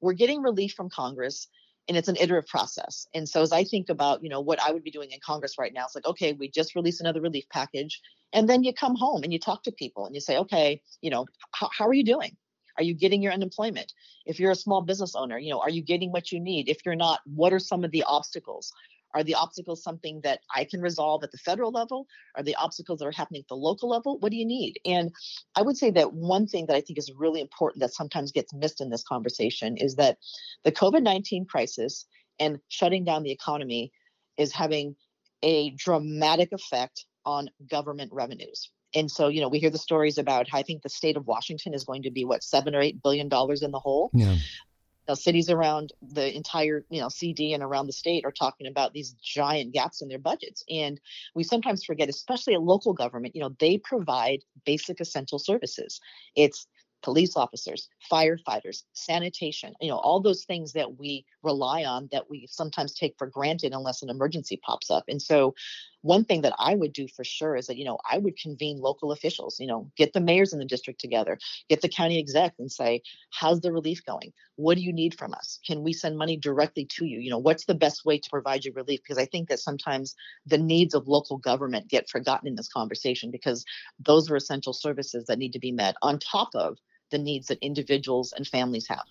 [0.00, 1.48] we're getting relief from Congress
[1.88, 3.06] and it's an iterative process.
[3.14, 5.58] And so as I think about, you know, what I would be doing in Congress
[5.58, 8.00] right now, it's like, okay, we just released another relief package.
[8.32, 11.10] And then you come home and you talk to people and you say, okay, you
[11.10, 12.36] know, how, how are you doing?
[12.76, 13.92] Are you getting your unemployment?
[14.26, 16.68] If you're a small business owner, you know, are you getting what you need?
[16.68, 18.72] If you're not, what are some of the obstacles?
[19.16, 22.06] Are the obstacles something that I can resolve at the federal level?
[22.36, 24.18] Are the obstacles that are happening at the local level?
[24.18, 24.78] What do you need?
[24.84, 25.10] And
[25.54, 28.52] I would say that one thing that I think is really important that sometimes gets
[28.52, 30.18] missed in this conversation is that
[30.64, 32.04] the COVID 19 crisis
[32.38, 33.90] and shutting down the economy
[34.36, 34.96] is having
[35.42, 40.46] a dramatic effect on government revenues and so you know we hear the stories about
[40.52, 43.28] i think the state of washington is going to be what seven or eight billion
[43.28, 44.36] dollars in the hole yeah
[45.08, 48.92] now, cities around the entire you know cd and around the state are talking about
[48.92, 51.00] these giant gaps in their budgets and
[51.34, 56.00] we sometimes forget especially a local government you know they provide basic essential services
[56.34, 56.66] it's
[57.02, 62.48] police officers, firefighters, sanitation, you know, all those things that we rely on that we
[62.50, 65.04] sometimes take for granted unless an emergency pops up.
[65.06, 65.54] And so
[66.06, 68.78] one thing that I would do for sure is that, you know, I would convene
[68.78, 71.38] local officials, you know, get the mayors in the district together,
[71.68, 74.32] get the county exec and say, how's the relief going?
[74.54, 75.58] What do you need from us?
[75.66, 77.18] Can we send money directly to you?
[77.18, 79.00] You know, what's the best way to provide you relief?
[79.02, 80.14] Because I think that sometimes
[80.46, 83.64] the needs of local government get forgotten in this conversation because
[83.98, 86.78] those are essential services that need to be met on top of
[87.10, 89.04] the needs that individuals and families have.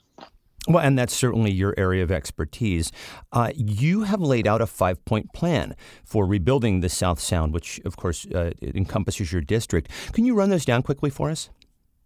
[0.68, 2.92] Well, and that's certainly your area of expertise.
[3.32, 7.80] Uh, you have laid out a five point plan for rebuilding the South Sound, which,
[7.86, 9.92] of course, uh, encompasses your district.
[10.14, 11.50] Can you run those down quickly for us?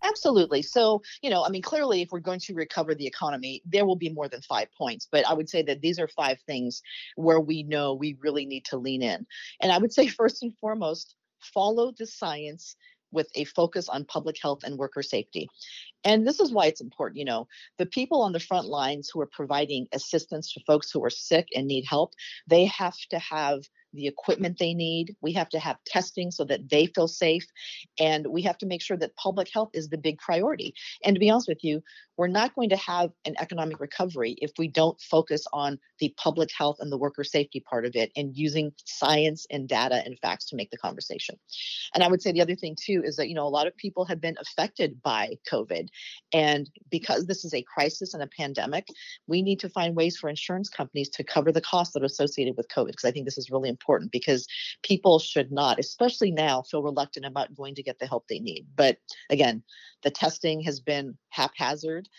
[0.04, 0.62] Absolutely.
[0.62, 3.96] So, you know, I mean, clearly, if we're going to recover the economy, there will
[3.98, 5.08] be more than five points.
[5.10, 6.82] But I would say that these are five things
[7.16, 9.26] where we know we really need to lean in.
[9.62, 12.76] And I would say, first and foremost, follow the science
[13.12, 15.50] with a focus on public health and worker safety.
[16.04, 17.18] And this is why it's important.
[17.18, 21.04] You know, the people on the front lines who are providing assistance to folks who
[21.04, 22.14] are sick and need help,
[22.48, 23.62] they have to have
[23.94, 25.16] the equipment they need.
[25.22, 27.46] We have to have testing so that they feel safe.
[28.00, 30.74] And we have to make sure that public health is the big priority.
[31.04, 31.82] And to be honest with you,
[32.20, 36.50] we're not going to have an economic recovery if we don't focus on the public
[36.52, 40.44] health and the worker safety part of it and using science and data and facts
[40.44, 41.40] to make the conversation.
[41.96, 43.78] And I would say the other thing too is that, you know, a lot of
[43.78, 45.88] people have been affected by COVID.
[46.34, 48.90] And because this is a crisis and a pandemic,
[49.28, 52.58] we need to find ways for insurance companies to cover the costs that are associated
[52.58, 54.46] with COVID, because I think this is really important because
[54.84, 58.68] people should not, especially now, feel reluctant about going to get the help they need.
[58.76, 58.98] But
[59.30, 59.64] again,
[60.04, 62.10] the testing has been haphazard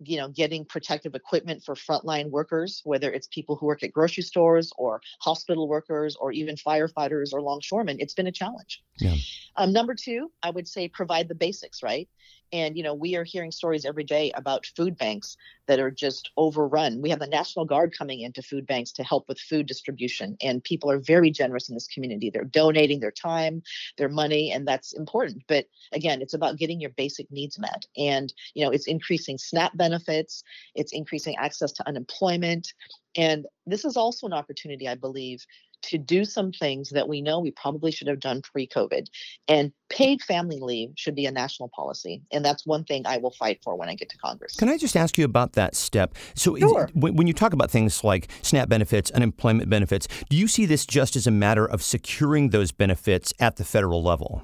[0.00, 4.22] you know getting protective equipment for frontline workers whether it's people who work at grocery
[4.22, 9.14] stores or hospital workers or even firefighters or longshoremen it's been a challenge yeah.
[9.56, 12.08] um, number two i would say provide the basics right
[12.54, 15.36] And, you know, we are hearing stories every day about food banks
[15.66, 17.02] that are just overrun.
[17.02, 20.62] We have the National Guard coming into food banks to help with food distribution, and
[20.62, 22.30] people are very generous in this community.
[22.30, 23.64] They're donating their time,
[23.98, 25.42] their money, and that's important.
[25.48, 27.86] But again, it's about getting your basic needs met.
[27.96, 30.44] And, you know, it's increasing SNAP benefits,
[30.76, 32.72] it's increasing access to unemployment.
[33.16, 35.44] And this is also an opportunity, I believe,
[35.88, 39.06] to do some things that we know we probably should have done pre COVID.
[39.48, 39.72] And mm.
[39.88, 42.22] paid family leave should be a national policy.
[42.32, 44.56] And that's one thing I will fight for when I get to Congress.
[44.56, 46.14] Can I just ask you about that step?
[46.34, 46.88] So, sure.
[46.94, 51.16] when you talk about things like SNAP benefits, unemployment benefits, do you see this just
[51.16, 54.42] as a matter of securing those benefits at the federal level?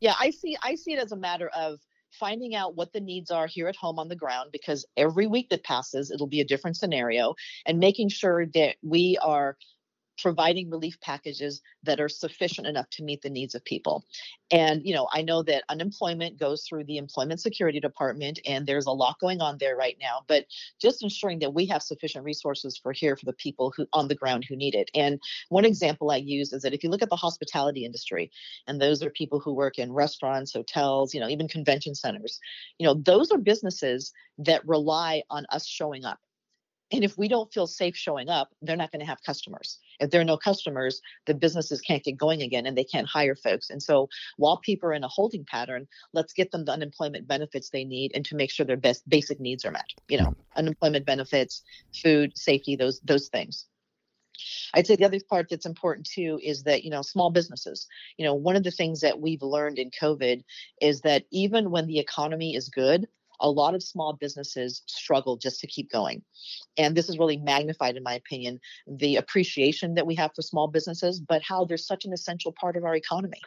[0.00, 1.80] Yeah, I see I see it as a matter of
[2.12, 5.50] finding out what the needs are here at home on the ground because every week
[5.50, 7.34] that passes it'll be a different scenario
[7.66, 9.56] and making sure that we are
[10.18, 14.04] providing relief packages that are sufficient enough to meet the needs of people.
[14.50, 18.86] And, you know, I know that unemployment goes through the Employment Security Department, and there's
[18.86, 20.46] a lot going on there right now, but
[20.80, 24.14] just ensuring that we have sufficient resources for here for the people who on the
[24.14, 24.90] ground who need it.
[24.94, 28.30] And one example I use is that if you look at the hospitality industry,
[28.66, 32.40] and those are people who work in restaurants, hotels, you know, even convention centers,
[32.78, 36.18] you know, those are businesses that rely on us showing up
[36.90, 39.78] and if we don't feel safe showing up, they're not going to have customers.
[40.00, 43.34] If there are no customers, the businesses can't get going again and they can't hire
[43.34, 43.68] folks.
[43.70, 47.70] And so while people are in a holding pattern, let's get them the unemployment benefits
[47.70, 49.88] they need and to make sure their best basic needs are met.
[50.08, 51.62] You know, unemployment benefits,
[52.02, 53.66] food, safety, those those things.
[54.72, 58.24] I'd say the other part that's important too is that, you know, small businesses, you
[58.24, 60.44] know, one of the things that we've learned in COVID
[60.80, 63.08] is that even when the economy is good,
[63.40, 66.22] a lot of small businesses struggle just to keep going.
[66.76, 70.68] And this is really magnified, in my opinion, the appreciation that we have for small
[70.68, 73.40] businesses, but how they're such an essential part of our economy.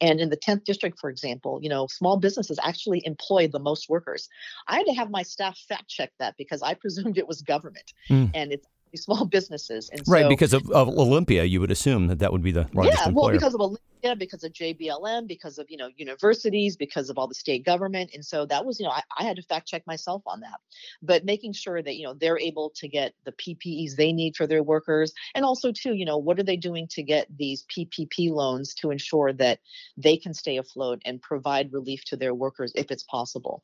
[0.00, 3.88] And in the 10th district, for example, you know, small businesses actually employ the most
[3.88, 4.28] workers.
[4.68, 7.92] I had to have my staff fact check that because I presumed it was government.
[8.10, 8.30] Mm.
[8.34, 9.90] And it's small businesses.
[9.90, 12.66] And right, so, because of, of, Olympia, you would assume that that would be the
[12.72, 13.24] largest yeah, employer.
[13.24, 17.26] well, because of Olympia, because of JBLM, because of you know universities, because of all
[17.26, 19.86] the state government, and so that was you know I, I had to fact check
[19.86, 20.60] myself on that,
[21.02, 24.46] but making sure that you know they're able to get the PPEs they need for
[24.46, 28.30] their workers, and also too you know what are they doing to get these PPP
[28.30, 29.60] loans to ensure that
[29.96, 33.62] they can stay afloat and provide relief to their workers if it's possible.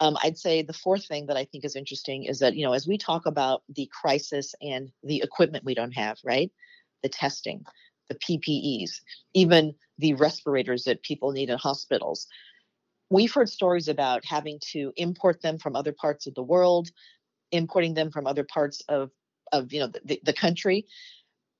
[0.00, 2.72] Um, I'd say the fourth thing that I think is interesting is that, you know,
[2.72, 6.50] as we talk about the crisis and the equipment we don't have, right?
[7.02, 7.64] The testing,
[8.08, 9.00] the PPEs,
[9.34, 12.26] even the respirators that people need in hospitals.
[13.10, 16.90] We've heard stories about having to import them from other parts of the world,
[17.50, 19.10] importing them from other parts of,
[19.52, 20.86] of you know, the, the country.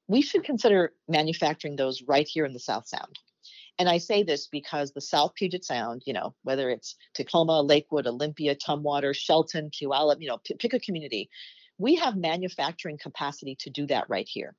[0.08, 3.18] We should consider manufacturing those right here in the South Sound.
[3.78, 8.06] And I say this because the South Puget Sound, you know, whether it's Tacoma, Lakewood,
[8.06, 11.30] Olympia, Tumwater, Shelton, Puyallup, you know, p- pick a community,
[11.78, 14.54] we have manufacturing capacity to do that right here.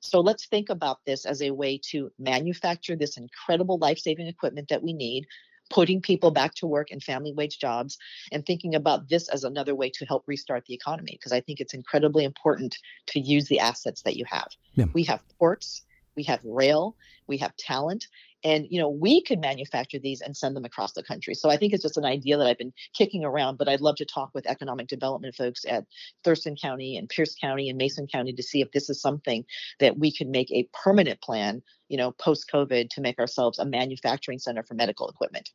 [0.00, 4.68] So let's think about this as a way to manufacture this incredible life saving equipment
[4.68, 5.26] that we need,
[5.70, 7.96] putting people back to work in family wage jobs,
[8.32, 11.12] and thinking about this as another way to help restart the economy.
[11.12, 12.76] Because I think it's incredibly important
[13.06, 14.48] to use the assets that you have.
[14.74, 14.86] Yeah.
[14.92, 15.82] We have ports,
[16.16, 18.06] we have rail, we have talent,
[18.44, 21.34] and you know we could manufacture these and send them across the country.
[21.34, 23.96] So i think it's just an idea that i've been kicking around but i'd love
[23.96, 25.84] to talk with economic development folks at
[26.24, 29.44] thurston county and pierce county and mason county to see if this is something
[29.80, 33.64] that we could make a permanent plan you know post covid to make ourselves a
[33.64, 35.50] manufacturing center for medical equipment.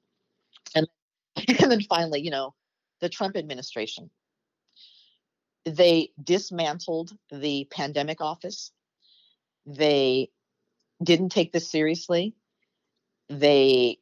[0.75, 0.87] And
[1.47, 2.53] and then finally you know
[3.01, 4.09] the trump administration.
[5.65, 8.71] They dismantled the pandemic office.
[9.65, 10.29] They
[11.03, 12.35] didn't take this seriously
[13.39, 13.97] they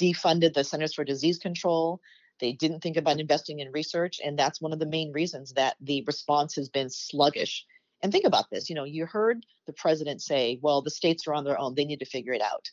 [0.00, 2.00] defunded the Centers for Disease Control.
[2.40, 4.20] They didn't think about investing in research.
[4.24, 7.64] And that's one of the main reasons that the response has been sluggish.
[8.02, 11.34] And think about this you know, you heard the president say, well, the states are
[11.34, 12.70] on their own, they need to figure it out.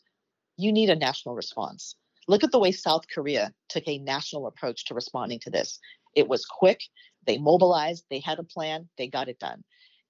[0.58, 1.96] You need a national response.
[2.28, 5.80] Look at the way South Korea took a national approach to responding to this.
[6.16, 6.82] It was quick,
[7.26, 9.64] they mobilized, they had a plan, they got it done.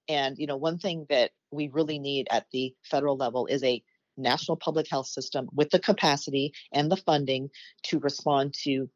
[0.08, 3.82] And you know, one thing that we really need at the federal level is a
[4.16, 7.50] national public health system with the capacity and the funding
[7.84, 8.88] to respond to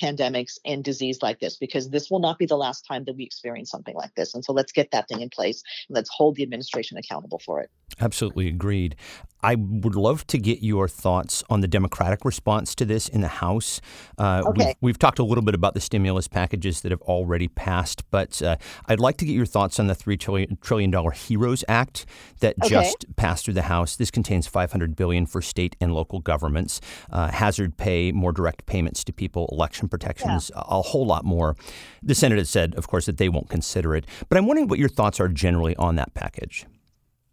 [0.00, 3.24] pandemics and disease like this because this will not be the last time that we
[3.24, 6.36] experience something like this and so let's get that thing in place and let's hold
[6.36, 8.96] the administration accountable for it absolutely agreed
[9.44, 13.28] I would love to get your thoughts on the Democratic response to this in the
[13.28, 13.82] House.
[14.16, 14.64] Uh, okay.
[14.64, 18.40] we've, we've, talked a little bit about the stimulus packages that have already passed, but
[18.40, 22.06] uh, I'd like to get your thoughts on the $3 trillion, trillion HEROES Act
[22.40, 22.70] that okay.
[22.70, 23.96] just passed through the House.
[23.96, 26.80] This contains 500 billion for state and local governments,
[27.10, 30.62] uh, hazard pay, more direct payments to people, election protections yeah.
[30.62, 31.56] a, a whole lot more.
[32.02, 34.06] The Senate has said, of course, that they won't consider it.
[34.28, 36.66] But I'm wondering what your thoughts are generally on that package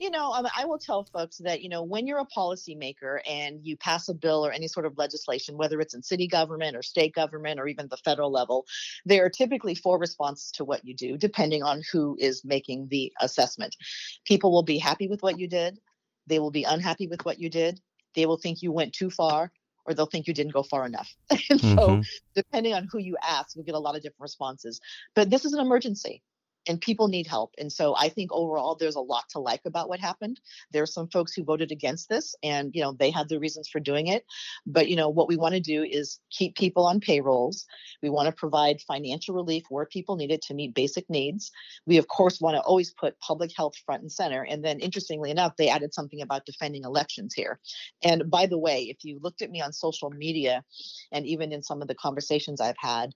[0.02, 3.60] you know, um, I will tell folks that, you know, when you're a policymaker and
[3.62, 6.82] you pass a bill or any sort of legislation, whether it's in city government or
[6.82, 8.66] state government or even the federal level,
[9.06, 13.14] there are typically four responses to what you do, depending on who is making the
[13.22, 13.78] assessment.
[14.26, 15.78] People will be happy with what you did,
[16.26, 17.80] they will be unhappy with what you did,
[18.16, 19.52] they will think you went too far,
[19.86, 21.14] or they'll think you didn't go far enough.
[21.30, 21.78] and mm-hmm.
[21.78, 22.02] so,
[22.36, 24.80] depending on who you ask, you'll get a lot of different responses.
[25.16, 26.22] But this is an emergency
[26.68, 27.54] and people need help.
[27.58, 30.40] And so I think overall there's a lot to like about what happened.
[30.72, 33.68] There are some folks who voted against this and you know they had their reasons
[33.68, 34.26] for doing it.
[34.66, 37.66] But you know what we want to do is keep people on payrolls.
[38.02, 41.52] We want to provide financial relief where people need it to meet basic needs.
[41.86, 44.44] We of course want to always put public health front and center.
[44.44, 47.60] And then interestingly enough, they added something about defending elections here.
[48.04, 50.64] And by the way, if you looked at me on social media
[51.12, 53.14] and even in some of the conversations I've had,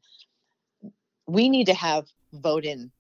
[1.28, 2.92] we need to have vote in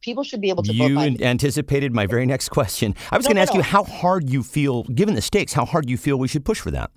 [0.00, 2.94] people should be able to you anticipated my very next question.
[3.10, 3.58] I was no, going to no, ask no.
[3.58, 6.60] you how hard you feel given the stakes how hard you feel we should push
[6.60, 6.90] for that.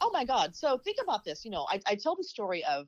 [0.00, 0.54] Oh my god.
[0.54, 1.44] So think about this.
[1.44, 2.86] You know i, I tell the story of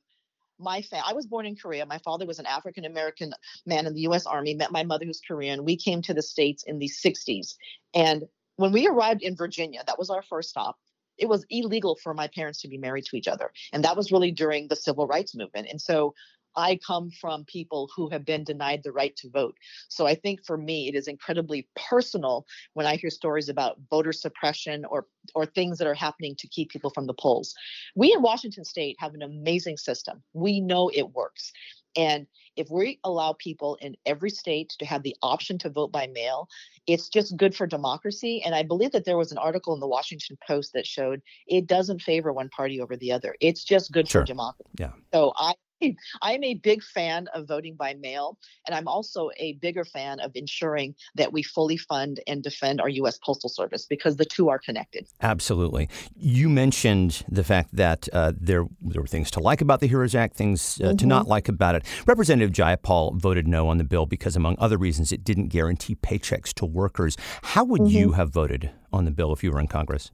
[0.59, 1.85] my family i was born in korea.
[1.85, 3.33] My father was an african american
[3.67, 5.65] man in the u.s army met my mother who's korean.
[5.65, 7.55] We came to the states in the 60s
[7.95, 8.25] and
[8.57, 10.77] when we arrived in virginia that was our first stop
[11.19, 13.51] it was illegal for my parents to be married to each other.
[13.73, 15.69] And that was really during the civil rights movement.
[15.71, 16.15] And so
[16.57, 19.57] I come from people who have been denied the right to vote.
[19.89, 24.13] So I think for me, it is incredibly personal when I hear stories about voter
[24.13, 27.55] suppression or or things that are happening to keep people from the polls.
[27.95, 30.23] We in Washington State have an amazing system.
[30.33, 31.53] We know it works.
[31.97, 32.27] And
[32.57, 36.49] if we allow people in every state to have the option to vote by mail,
[36.87, 38.43] it's just good for democracy.
[38.45, 41.67] And I believe that there was an article in the Washington Post that showed it
[41.67, 43.35] doesn't favor one party over the other.
[43.41, 44.23] It's just good sure.
[44.23, 44.71] for democracy.
[44.79, 44.93] Yeah.
[45.13, 45.55] So I
[46.23, 50.33] I'm a big fan of voting by mail, and I'm also a bigger fan of
[50.35, 53.19] ensuring that we fully fund and defend our U.S.
[53.19, 55.07] Postal Service because the two are connected.
[55.21, 55.89] Absolutely.
[56.17, 60.15] You mentioned the fact that uh, there there were things to like about the HEROES
[60.15, 60.97] Act, things uh, mm-hmm.
[60.97, 61.85] to not like about it.
[62.07, 66.53] Representative Jayapal voted no on the bill because, among other reasons, it didn't guarantee paychecks
[66.55, 67.17] to workers.
[67.43, 67.97] How would mm-hmm.
[67.97, 70.11] you have voted on the bill if you were in Congress?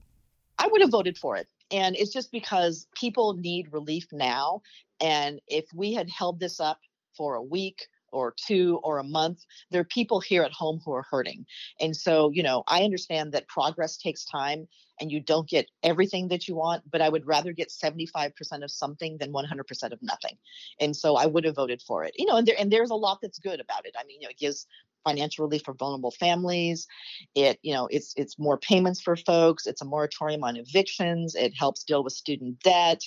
[0.59, 1.47] I would have voted for it.
[1.73, 4.61] And it's just because people need relief now.
[5.01, 6.79] And if we had held this up
[7.17, 9.39] for a week or two or a month,
[9.71, 11.45] there are people here at home who are hurting.
[11.81, 14.67] And so, you know, I understand that progress takes time
[15.01, 18.31] and you don't get everything that you want, but I would rather get 75%
[18.63, 20.37] of something than 100% of nothing.
[20.79, 22.13] And so I would have voted for it.
[22.17, 23.95] You know, and there and there's a lot that's good about it.
[23.99, 24.67] I mean, you know, it gives
[25.03, 26.87] financial relief for vulnerable families.
[27.35, 29.67] It, you know, it's it's more payments for folks.
[29.67, 31.35] It's a moratorium on evictions.
[31.35, 33.01] It helps deal with student debt.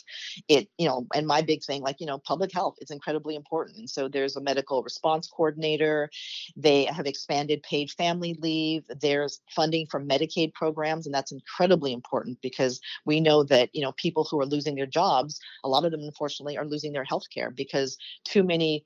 [0.48, 3.78] It, you know, and my big thing, like you know, public health, is incredibly important.
[3.78, 6.10] And so there's a medical response coordinator.
[6.56, 8.84] They have expanded paid family leave.
[9.00, 13.92] There's funding for Medicaid programs, and that's incredibly important because we know that you know
[13.92, 17.24] people who are losing their jobs, a lot of them unfortunately are losing their health
[17.32, 18.84] care because too many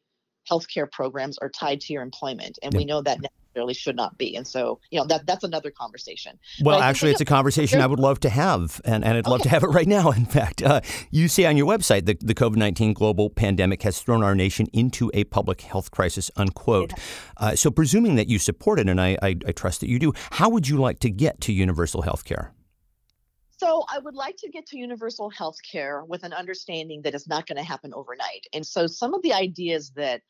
[0.50, 4.36] healthcare programs are tied to your employment, and we know that necessarily should not be.
[4.36, 6.38] And so, you know, that that's another conversation.
[6.62, 9.48] Well, actually, it's a conversation I would love to have, and, and I'd love okay.
[9.48, 10.10] to have it right now.
[10.10, 10.80] In fact, uh,
[11.10, 14.66] you say on your website that the COVID 19 global pandemic has thrown our nation
[14.72, 16.92] into a public health crisis, unquote.
[17.36, 20.12] Uh, so, presuming that you support it, and I, I, I trust that you do,
[20.32, 22.52] how would you like to get to universal health care?
[23.60, 27.28] So I would like to get to universal health care with an understanding that it's
[27.28, 28.46] not going to happen overnight.
[28.54, 30.22] And so some of the ideas that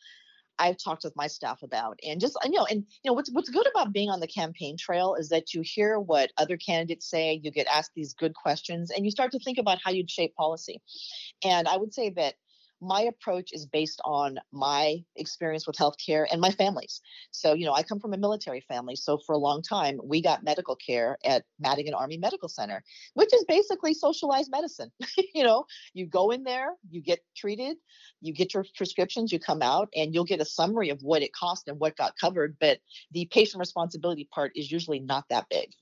[0.58, 3.48] I've talked with my staff about, and just you know, and you know, what's what's
[3.48, 7.40] good about being on the campaign trail is that you hear what other candidates say,
[7.40, 10.34] you get asked these good questions, and you start to think about how you'd shape
[10.34, 10.82] policy.
[11.44, 12.34] And I would say that
[12.80, 17.00] my approach is based on my experience with healthcare and my family's.
[17.30, 18.96] So, you know, I come from a military family.
[18.96, 22.82] So, for a long time, we got medical care at Madigan Army Medical Center,
[23.14, 24.90] which is basically socialized medicine.
[25.34, 27.76] you know, you go in there, you get treated,
[28.20, 31.32] you get your prescriptions, you come out, and you'll get a summary of what it
[31.32, 32.56] cost and what got covered.
[32.60, 32.78] But
[33.12, 35.72] the patient responsibility part is usually not that big.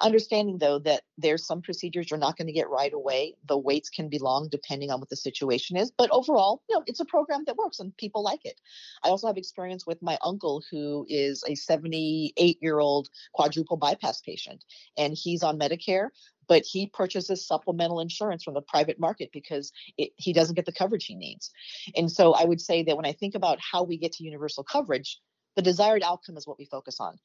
[0.00, 3.34] Understanding, though, that there's some procedures you're not going to get right away.
[3.48, 5.90] The waits can be long depending on what the situation is.
[5.90, 8.60] But overall, overall, you know, it's a program that works and people like it.
[9.02, 14.20] I also have experience with my uncle who is a 78 year old quadruple bypass
[14.20, 14.64] patient,
[14.96, 16.08] and he's on Medicare,
[16.48, 20.72] but he purchases supplemental insurance from the private market because it, he doesn't get the
[20.72, 21.50] coverage he needs.
[21.96, 24.64] And so I would say that when I think about how we get to universal
[24.64, 25.18] coverage,
[25.56, 27.16] the desired outcome is what we focus on.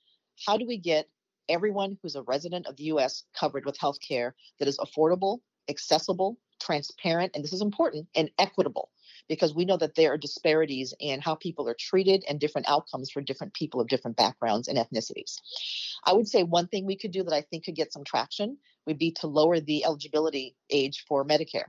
[0.45, 1.07] How do we get
[1.49, 5.39] everyone who's a resident of the US covered with health care that is affordable,
[5.69, 8.89] accessible, transparent, and this is important, and equitable
[9.27, 13.11] because we know that there are disparities in how people are treated and different outcomes
[13.11, 15.35] for different people of different backgrounds and ethnicities.
[16.03, 18.57] I would say one thing we could do that I think could get some traction
[18.85, 21.65] would be to lower the eligibility age for Medicare.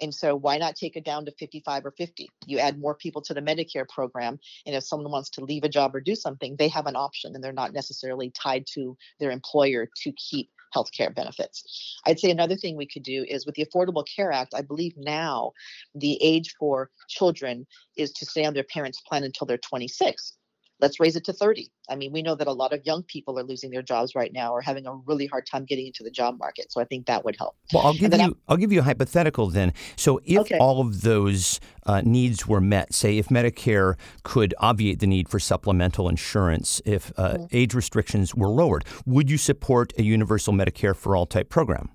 [0.00, 2.28] And so, why not take it down to 55 or 50?
[2.46, 4.40] You add more people to the Medicare program.
[4.66, 7.34] And if someone wants to leave a job or do something, they have an option
[7.34, 11.98] and they're not necessarily tied to their employer to keep healthcare benefits.
[12.06, 14.94] I'd say another thing we could do is with the Affordable Care Act, I believe
[14.96, 15.52] now
[15.94, 17.66] the age for children
[17.96, 20.36] is to stay on their parents' plan until they're 26
[20.80, 23.38] let's raise it to 30 i mean we know that a lot of young people
[23.38, 26.10] are losing their jobs right now or having a really hard time getting into the
[26.10, 28.72] job market so i think that would help well i'll give you I'm, i'll give
[28.72, 30.58] you a hypothetical then so if okay.
[30.58, 35.38] all of those uh, needs were met say if medicare could obviate the need for
[35.38, 37.44] supplemental insurance if uh, mm-hmm.
[37.52, 41.90] age restrictions were lowered would you support a universal medicare for all type program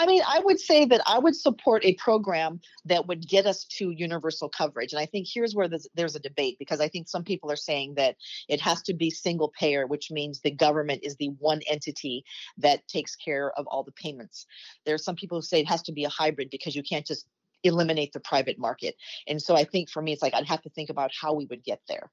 [0.00, 3.64] I mean, I would say that I would support a program that would get us
[3.76, 4.94] to universal coverage.
[4.94, 7.94] And I think here's where there's, a debate because I think some people are saying
[7.96, 8.16] that
[8.48, 12.24] it has to be single payer, which means the government is the one entity
[12.58, 14.46] that takes care of all the payments.
[14.86, 17.06] There are some people who say it has to be a hybrid because you can't
[17.06, 17.26] just
[17.62, 18.96] eliminate the private market.
[19.28, 21.44] And so I think for me, it's like I'd have to think about how we
[21.46, 22.10] would get there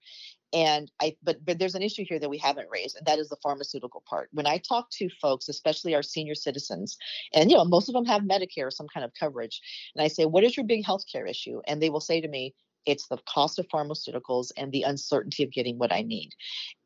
[0.53, 3.29] and i but but there's an issue here that we haven't raised and that is
[3.29, 6.97] the pharmaceutical part when i talk to folks especially our senior citizens
[7.33, 9.61] and you know most of them have medicare or some kind of coverage
[9.95, 12.53] and i say what is your big healthcare issue and they will say to me
[12.87, 16.31] it's the cost of pharmaceuticals and the uncertainty of getting what I need.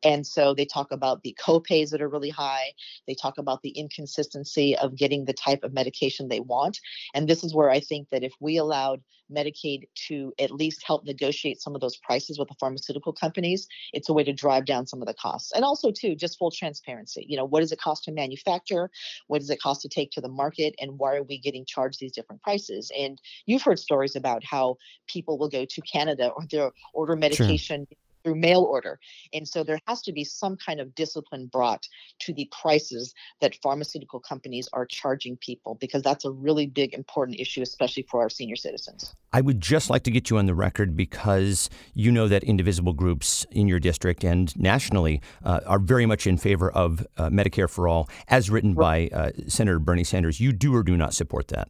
[0.02, 2.72] And so they talk about the copays that are really high.
[3.06, 6.80] They talk about the inconsistency of getting the type of medication they want.
[7.14, 9.00] And this is where I think that if we allowed
[9.32, 14.08] Medicaid to at least help negotiate some of those prices with the pharmaceutical companies, it's
[14.08, 15.52] a way to drive down some of the costs.
[15.52, 17.24] And also, too, just full transparency.
[17.28, 18.90] You know, what does it cost to manufacture?
[19.26, 20.74] What does it cost to take to the market?
[20.80, 22.90] And why are we getting charged these different prices?
[22.96, 24.76] And you've heard stories about how
[25.06, 28.98] people will go to Canada or they'll order medication sure through mail order.
[29.32, 31.86] And so there has to be some kind of discipline brought
[32.20, 37.38] to the prices that pharmaceutical companies are charging people because that's a really big, important
[37.40, 39.14] issue, especially for our senior citizens.
[39.32, 42.92] I would just like to get you on the record because you know that indivisible
[42.92, 47.68] groups in your district and nationally uh, are very much in favor of uh, Medicare
[47.68, 50.40] for all, as written by uh, Senator Bernie Sanders.
[50.40, 51.68] You do or do not support that?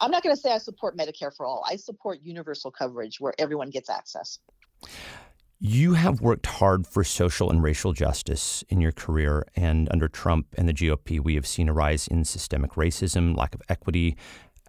[0.00, 1.64] I'm not going to say I support Medicare for all.
[1.68, 4.38] I support universal coverage where everyone gets access.
[5.58, 10.48] You have worked hard for social and racial justice in your career, and under Trump
[10.58, 14.16] and the GOP, we have seen a rise in systemic racism, lack of equity,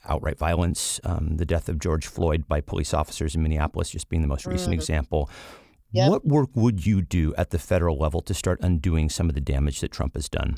[0.05, 4.21] outright violence, um, the death of George Floyd by police officers in Minneapolis just being
[4.21, 4.79] the most recent mm-hmm.
[4.79, 5.29] example.
[5.91, 6.09] Yep.
[6.09, 9.41] What work would you do at the federal level to start undoing some of the
[9.41, 10.55] damage that Trump has done?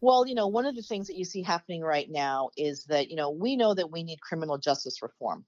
[0.00, 3.08] Well, you know, one of the things that you see happening right now is that,
[3.10, 5.44] you know, we know that we need criminal justice reform.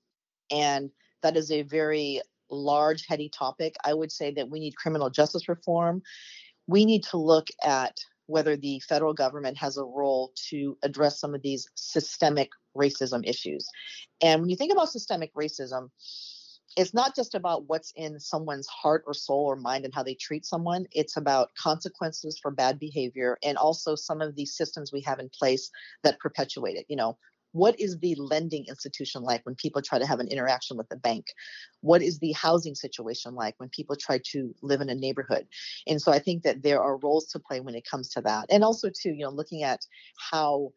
[0.51, 0.91] And
[1.23, 3.77] that is a very large, heady topic.
[3.85, 6.03] I would say that we need criminal justice reform.
[6.67, 11.35] We need to look at whether the federal government has a role to address some
[11.35, 13.67] of these systemic racism issues.
[14.21, 15.91] And when you think about systemic racism,
[16.77, 20.15] it's not just about what's in someone's heart or soul or mind and how they
[20.15, 20.87] treat someone.
[20.93, 25.31] It's about consequences for bad behavior and also some of these systems we have in
[25.31, 25.71] place
[26.03, 26.85] that perpetuate it.
[26.89, 27.17] You know,
[27.57, 30.97] what is the lending institution like when people try to have an interaction with the
[30.97, 31.27] bank?
[31.81, 35.47] What is the housing situation like when people try to live in a neighborhood?
[35.87, 38.47] And so i think that there are roles to play when it comes to that.
[38.51, 39.81] And also too you know looking at
[40.31, 40.73] how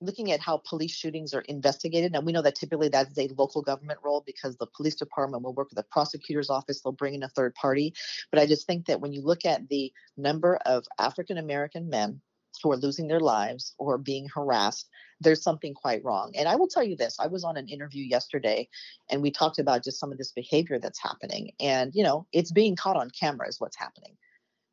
[0.00, 2.14] looking at how police shootings are investigated.
[2.14, 5.54] And we know that typically that's a local government role because the police department will
[5.54, 6.82] work with the prosecutor's office.
[6.82, 7.94] They'll bring in a third party.
[8.30, 12.20] But i just think that when you look at the number of african american men
[12.62, 14.88] who are losing their lives or being harassed,
[15.20, 16.32] there's something quite wrong.
[16.36, 18.68] And I will tell you this I was on an interview yesterday
[19.10, 21.52] and we talked about just some of this behavior that's happening.
[21.60, 24.16] And, you know, it's being caught on camera, is what's happening.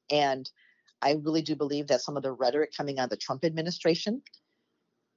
[0.10, 0.50] And
[1.02, 4.22] I really do believe that some of the rhetoric coming out of the Trump administration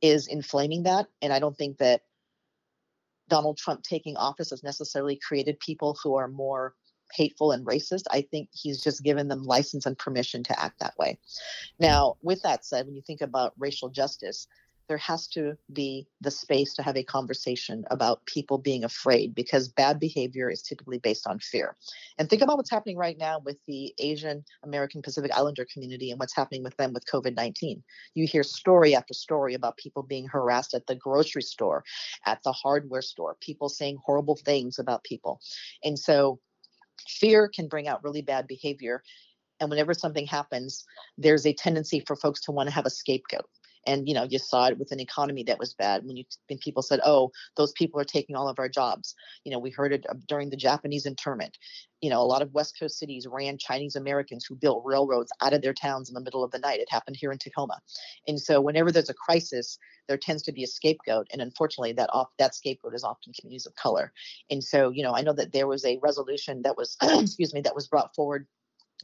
[0.03, 1.07] is inflaming that.
[1.23, 2.03] And I don't think that
[3.29, 6.75] Donald Trump taking office has necessarily created people who are more
[7.13, 8.05] hateful and racist.
[8.11, 11.19] I think he's just given them license and permission to act that way.
[11.79, 14.47] Now, with that said, when you think about racial justice,
[14.89, 19.69] there has to be the space to have a conversation about people being afraid because
[19.69, 21.77] bad behavior is typically based on fear.
[22.19, 26.21] And think about what's happening right now with the Asian American Pacific Islander community and
[26.21, 27.83] what's happening with them with COVID 19.
[28.15, 31.85] You hear story after story about people being harassed at the grocery store,
[32.25, 35.41] at the hardware store, people saying horrible things about people.
[35.83, 36.39] And so
[37.09, 39.03] fear can bring out really bad behavior.
[39.61, 40.85] And whenever something happens,
[41.17, 43.49] there's a tendency for folks to want to have a scapegoat.
[43.87, 46.59] And you know you saw it with an economy that was bad when you when
[46.59, 49.15] people said oh those people are taking all of our jobs.
[49.45, 51.57] You know we heard it uh, during the japanese internment.
[52.01, 55.53] You know a lot of west coast cities ran chinese americans who built railroads out
[55.53, 56.81] of their towns in the middle of the night.
[56.81, 57.79] It happened here in tacoma.
[58.29, 59.79] And so whenever there's a crisis
[60.09, 63.67] there tends to be a scapegoat and unfortunately that off that scapegoat is often communities
[63.67, 64.13] of color.
[64.51, 67.61] And so you know i know that there was a resolution that was excuse me
[67.63, 68.47] that was brought forward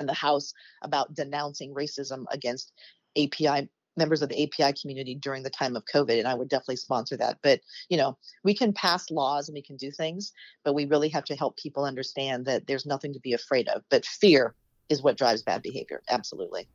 [0.00, 0.52] in the house
[0.82, 2.72] about denouncing racism against
[3.16, 6.76] api members of the API community during the time of COVID, and I would definitely
[6.76, 7.38] sponsor that.
[7.42, 10.32] But you know, we can pass laws and we can do things,
[10.64, 13.82] but we really have to help people understand that there's nothing to be afraid of.
[13.90, 14.54] But fear
[14.88, 16.02] is what drives bad behavior.
[16.08, 16.68] Absolutely.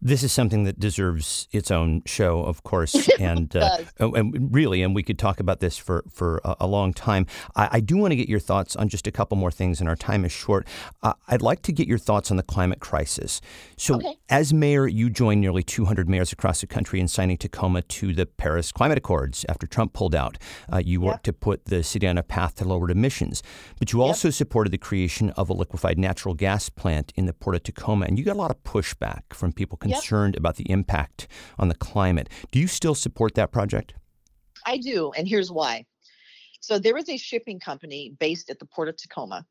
[0.00, 4.94] This is something that deserves its own show, of course, and uh, and really, and
[4.94, 7.26] we could talk about this for for a, a long time.
[7.56, 9.88] I, I, do want to get your thoughts on just a couple more things, and
[9.88, 10.66] our time is short.
[11.02, 13.40] Uh, I'd like to get your thoughts on the climate crisis.
[13.76, 14.16] So, okay.
[14.28, 18.26] as mayor, you joined nearly 200 mayors across the country in signing Tacoma to the
[18.26, 20.36] Paris Climate Accords after Trump pulled out.
[20.72, 21.22] Uh, you worked yep.
[21.24, 23.42] to put the city on a path to lowered emissions,
[23.78, 24.08] but you yep.
[24.08, 28.06] also supported the creation of a liquefied natural gas plant in the Port of Tacoma,
[28.06, 30.40] and you got a lot of pushback from people concerned yep.
[30.40, 31.28] about the impact
[31.58, 32.28] on the climate.
[32.50, 33.94] Do you still support that project?
[34.66, 35.86] I do, and here's why.
[36.60, 39.44] So there is a shipping company based at the Port of Tacoma,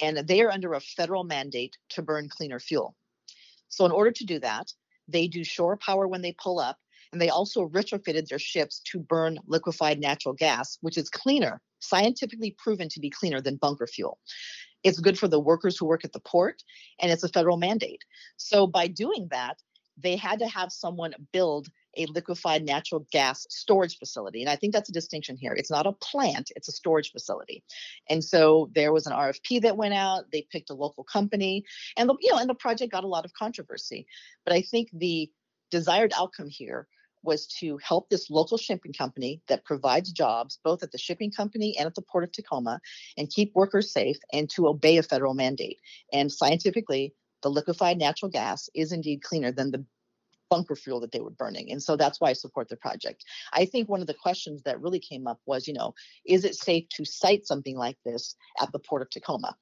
[0.00, 2.96] and they are under a federal mandate to burn cleaner fuel.
[3.68, 4.72] So in order to do that,
[5.08, 6.78] they do shore power when they pull up,
[7.12, 12.56] and they also retrofitted their ships to burn liquefied natural gas, which is cleaner, scientifically
[12.58, 14.18] proven to be cleaner than bunker fuel.
[14.86, 16.62] It's good for the workers who work at the port,
[17.00, 18.04] and it's a federal mandate.
[18.36, 19.60] So by doing that,
[19.98, 21.66] they had to have someone build
[21.96, 24.42] a liquefied natural gas storage facility.
[24.42, 25.54] And I think that's a distinction here.
[25.54, 27.64] It's not a plant, it's a storage facility.
[28.08, 31.64] And so there was an RFP that went out, they picked a local company,
[31.96, 34.06] and the, you know, and the project got a lot of controversy.
[34.44, 35.28] But I think the
[35.72, 36.86] desired outcome here
[37.26, 41.76] was to help this local shipping company that provides jobs both at the shipping company
[41.78, 42.80] and at the Port of Tacoma
[43.16, 45.80] and keep workers safe and to obey a federal mandate.
[46.12, 49.84] And scientifically, the liquefied natural gas is indeed cleaner than the
[50.48, 51.70] bunker fuel that they were burning.
[51.72, 53.24] And so that's why I support the project.
[53.52, 56.54] I think one of the questions that really came up was, you know, is it
[56.54, 59.56] safe to site something like this at the Port of Tacoma?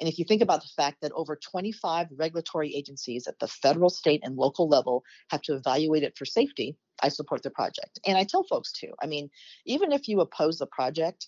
[0.00, 3.90] And if you think about the fact that over 25 regulatory agencies at the federal,
[3.90, 7.98] state, and local level have to evaluate it for safety, I support the project.
[8.06, 9.30] And I tell folks too, I mean,
[9.66, 11.26] even if you oppose the project,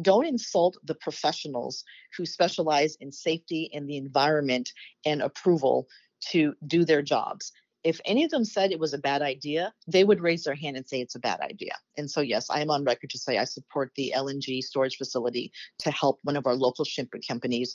[0.00, 1.84] don't insult the professionals
[2.16, 4.70] who specialize in safety and the environment
[5.04, 5.86] and approval
[6.30, 7.52] to do their jobs.
[7.84, 10.76] If any of them said it was a bad idea, they would raise their hand
[10.76, 11.74] and say it's a bad idea.
[11.98, 15.52] And so, yes, I am on record to say I support the LNG storage facility
[15.80, 17.74] to help one of our local shipping companies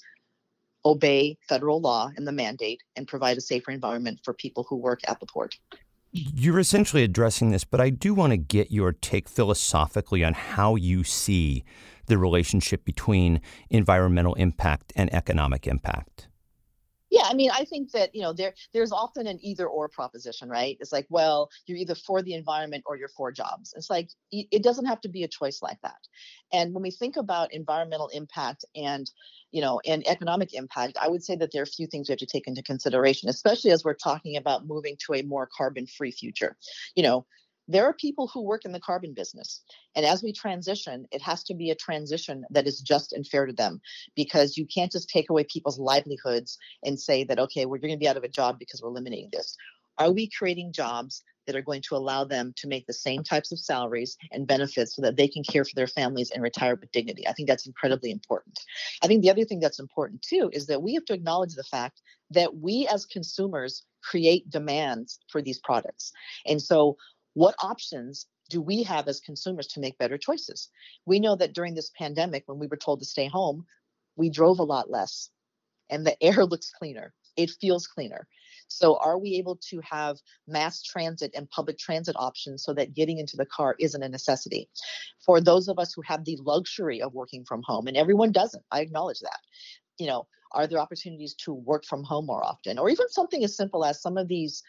[0.86, 5.02] obey federal law and the mandate and provide a safer environment for people who work
[5.08, 5.58] at the port.
[6.12, 10.76] You're essentially addressing this, but I do want to get your take philosophically on how
[10.76, 11.64] you see
[12.08, 16.28] the relationship between environmental impact and economic impact.
[17.28, 20.78] I mean, I think that you know there there's often an either or proposition, right?
[20.80, 23.74] It's like, well, you're either for the environment or you're for jobs.
[23.76, 26.00] It's like it doesn't have to be a choice like that.
[26.54, 29.10] And when we think about environmental impact and
[29.52, 32.14] you know and economic impact, I would say that there are a few things we
[32.14, 36.12] have to take into consideration, especially as we're talking about moving to a more carbon-free
[36.12, 36.56] future.
[36.96, 37.26] You know,
[37.68, 39.62] there are people who work in the carbon business.
[39.96, 43.46] And as we transition, it has to be a transition that is just and fair
[43.46, 43.82] to them
[44.16, 47.98] because you can't just take away people's livelihoods and say that, okay, we're going to
[47.98, 49.56] be out of a job because we're eliminating this.
[49.98, 53.52] Are we creating jobs that are going to allow them to make the same types
[53.52, 56.92] of salaries and benefits so that they can care for their families and retire with
[56.92, 57.28] dignity?
[57.28, 58.60] I think that's incredibly important.
[59.02, 61.64] I think the other thing that's important too is that we have to acknowledge the
[61.64, 62.02] fact
[62.32, 66.12] that we as consumers create demands for these products.
[66.46, 66.98] And so
[67.38, 70.70] what options do we have as consumers to make better choices?
[71.06, 73.64] We know that during this pandemic, when we were told to stay home,
[74.16, 75.30] we drove a lot less
[75.92, 77.14] and the air looks cleaner.
[77.36, 78.28] It feels cleaner.
[78.70, 80.18] So, are we able to have
[80.48, 84.68] mass transit and public transit options so that getting into the car isn't a necessity?
[85.24, 88.64] For those of us who have the luxury of working from home, and everyone doesn't,
[88.72, 89.40] I acknowledge that.
[90.00, 92.80] You know, are there opportunities to work from home more often?
[92.80, 94.64] Or even something as simple as some of these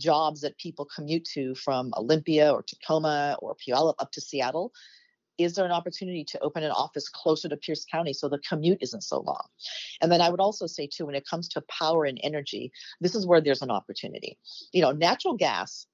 [0.00, 4.72] jobs that people commute to from Olympia or Tacoma or Puyallup up to Seattle,
[5.38, 8.78] is there an opportunity to open an office closer to Pierce County so the commute
[8.80, 9.46] isn't so long?
[10.00, 12.70] And then I would also say, too, when it comes to power and energy,
[13.00, 14.38] this is where there's an opportunity.
[14.72, 15.86] You know, natural gas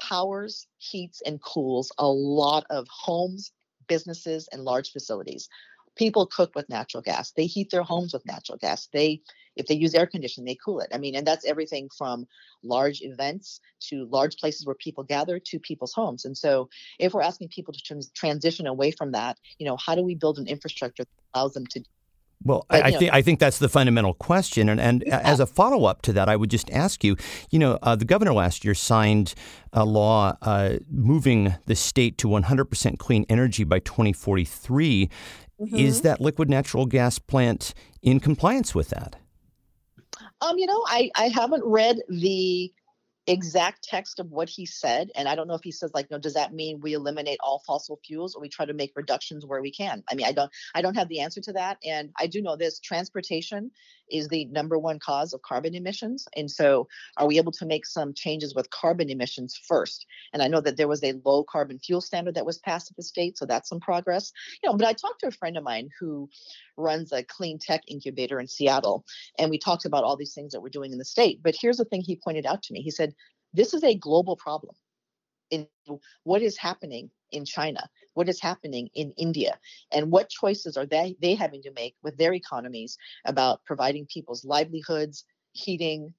[0.00, 3.52] powers, heats, and cools a lot of homes,
[3.86, 5.48] businesses, and large facilities.
[5.96, 9.20] people cook with natural gas they heat their homes with natural gas they
[9.60, 12.26] if they use air conditioning they cool it i mean and that's everything from
[12.62, 17.22] large events to large places where people gather to people's homes and so if we're
[17.22, 20.46] asking people to trans- transition away from that you know how do we build an
[20.46, 21.80] infrastructure that allows them to
[22.42, 25.20] well, but, I, I think I think that's the fundamental question, and and yeah.
[25.22, 27.16] as a follow up to that, I would just ask you.
[27.50, 29.34] You know, uh, the governor last year signed
[29.74, 35.10] a law uh, moving the state to 100% clean energy by 2043.
[35.60, 35.76] Mm-hmm.
[35.76, 39.16] Is that liquid natural gas plant in compliance with that?
[40.40, 42.72] Um, you know, I I haven't read the
[43.30, 46.18] exact text of what he said and i don't know if he says like no
[46.18, 49.62] does that mean we eliminate all fossil fuels or we try to make reductions where
[49.62, 52.26] we can i mean i don't i don't have the answer to that and i
[52.26, 53.70] do know this transportation
[54.10, 57.86] is the number one cause of carbon emissions and so are we able to make
[57.86, 61.78] some changes with carbon emissions first and i know that there was a low carbon
[61.78, 64.88] fuel standard that was passed at the state so that's some progress you know but
[64.88, 66.28] i talked to a friend of mine who
[66.80, 69.04] runs a clean tech incubator in Seattle.
[69.38, 71.40] And we talked about all these things that we're doing in the state.
[71.42, 73.14] But here's the thing he pointed out to me he said,
[73.52, 74.74] This is a global problem.
[75.50, 75.66] In
[76.22, 79.58] what is happening in China, what is happening in India,
[79.90, 84.44] and what choices are they, they having to make with their economies about providing people's
[84.44, 86.14] livelihoods, heating,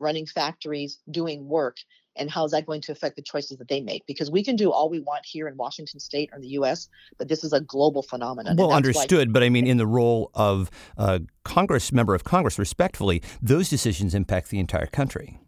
[0.00, 1.76] running factories, doing work
[2.16, 4.56] and how is that going to affect the choices that they make because we can
[4.56, 7.52] do all we want here in washington state or in the us but this is
[7.52, 11.92] a global phenomenon well understood why- but i mean in the role of a congress
[11.92, 15.38] member of congress respectfully those decisions impact the entire country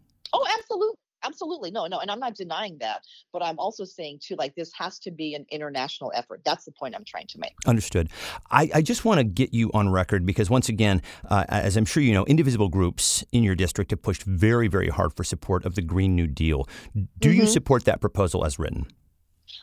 [1.35, 4.71] absolutely no no and i'm not denying that but i'm also saying too like this
[4.73, 6.41] has to be an international effort.
[6.45, 7.53] That's the point i'm trying to make.
[7.65, 8.09] Understood.
[8.51, 11.85] I, I just want to get you on record because once again uh, as i'm
[11.85, 15.65] sure you know indivisible groups in your district have pushed very very hard for support
[15.65, 16.67] of the green new deal.
[16.93, 17.41] Do mm-hmm.
[17.41, 18.87] you support that proposal as written?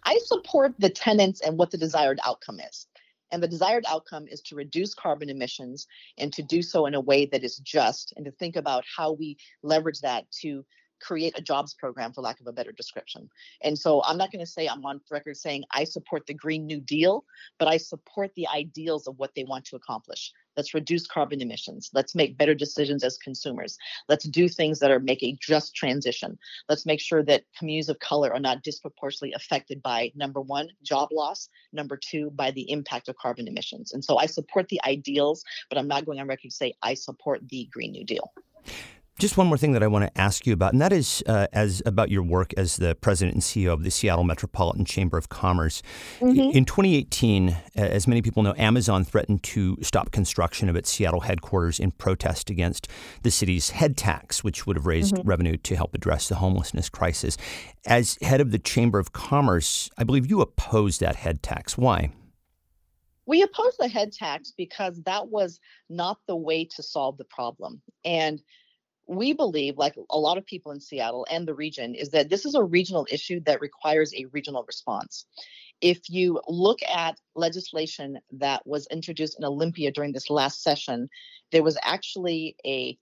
[0.05, 2.87] I support the tenants and what the desired outcome is.
[3.31, 5.87] And the desired outcome is to reduce carbon emissions
[6.19, 9.13] and to do so in a way that is just and to think about how
[9.13, 10.65] we leverage that to
[11.03, 13.29] create a jobs program, for lack of a better description.
[13.63, 16.67] And so I'm not going to say I'm on record saying I support the Green
[16.67, 17.25] New Deal,
[17.59, 20.33] but I support the ideals of what they want to accomplish.
[20.57, 21.91] Let's reduce carbon emissions.
[21.95, 23.79] Let's make better decisions as consumers.
[24.09, 26.39] Let's do things that are make a just transition.
[26.69, 31.09] Let's make sure that communities of color are not disproportionately affected by number one, job
[31.11, 33.93] loss, number two, by the impact of carbon emissions.
[33.93, 36.95] And so I support the ideals, but I'm not going on record to say I
[36.95, 38.33] support the Green New Deal.
[39.23, 41.47] Just one more thing that I want to ask you about, and that is uh,
[41.53, 45.29] as about your work as the president and CEO of the Seattle Metropolitan Chamber of
[45.29, 45.81] Commerce.
[46.19, 46.57] Mm-hmm.
[46.57, 51.79] In 2018, as many people know, Amazon threatened to stop construction of its Seattle headquarters
[51.79, 52.89] in protest against
[53.23, 55.29] the city's head tax, which would have raised mm-hmm.
[55.29, 57.39] revenue to help address the homelessness crisis.
[57.87, 61.79] As head of the Chamber of Commerce, I believe you opposed that head tax.
[61.79, 62.11] Why?
[63.27, 67.81] We opposed the head tax because that was not the way to solve the problem.
[68.05, 68.43] And
[69.07, 72.45] we believe, like a lot of people in Seattle and the region, is that this
[72.45, 75.27] is a regional issue that requires a regional response.
[75.81, 81.09] If you look at legislation that was introduced in Olympia during this last session,
[81.51, 82.97] there was actually a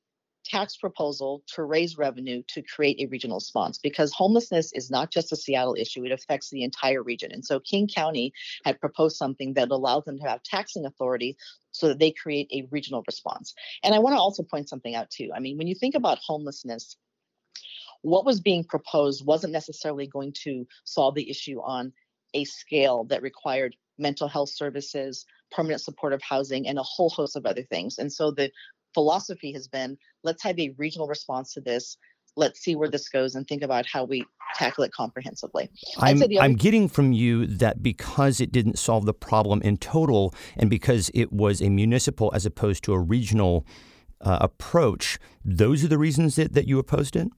[0.44, 5.32] tax proposal to raise revenue to create a regional response because homelessness is not just
[5.32, 7.30] a Seattle issue, it affects the entire region.
[7.32, 8.32] And so King County
[8.64, 11.36] had proposed something that allowed them to have taxing authority
[11.72, 13.54] so that they create a regional response.
[13.82, 15.30] And I want to also point something out too.
[15.34, 16.96] I mean, when you think about homelessness,
[18.02, 21.92] what was being proposed wasn't necessarily going to solve the issue on
[22.34, 27.44] a scale that required mental health services, permanent supportive housing, and a whole host of
[27.44, 27.98] other things.
[27.98, 28.50] And so the
[28.94, 31.96] philosophy has been let's have a regional response to this
[32.36, 34.24] let's see where this goes and think about how we
[34.54, 35.68] tackle it comprehensively.
[35.98, 40.34] I'm, other- I'm getting from you that because it didn't solve the problem in total
[40.56, 43.66] and because it was a municipal as opposed to a regional
[44.20, 47.28] uh, approach, those are the reasons that, that you opposed it?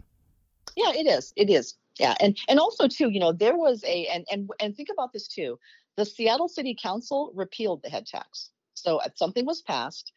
[0.76, 1.32] Yeah, it is.
[1.36, 1.76] It is.
[1.98, 2.14] Yeah.
[2.20, 5.28] And and also too, you know, there was a and and and think about this
[5.28, 5.58] too.
[5.96, 8.50] The Seattle City Council repealed the head tax.
[8.72, 10.12] So uh, something was passed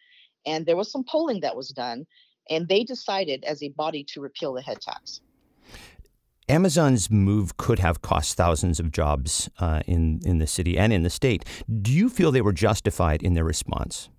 [0.46, 2.06] and there was some polling that was done,
[2.50, 5.22] and they decided as a body to repeal the head tax.
[6.48, 11.04] Amazon's move could have cost thousands of jobs uh, in in the city and in
[11.04, 11.44] the state.
[11.82, 14.10] Do you feel they were justified in their response?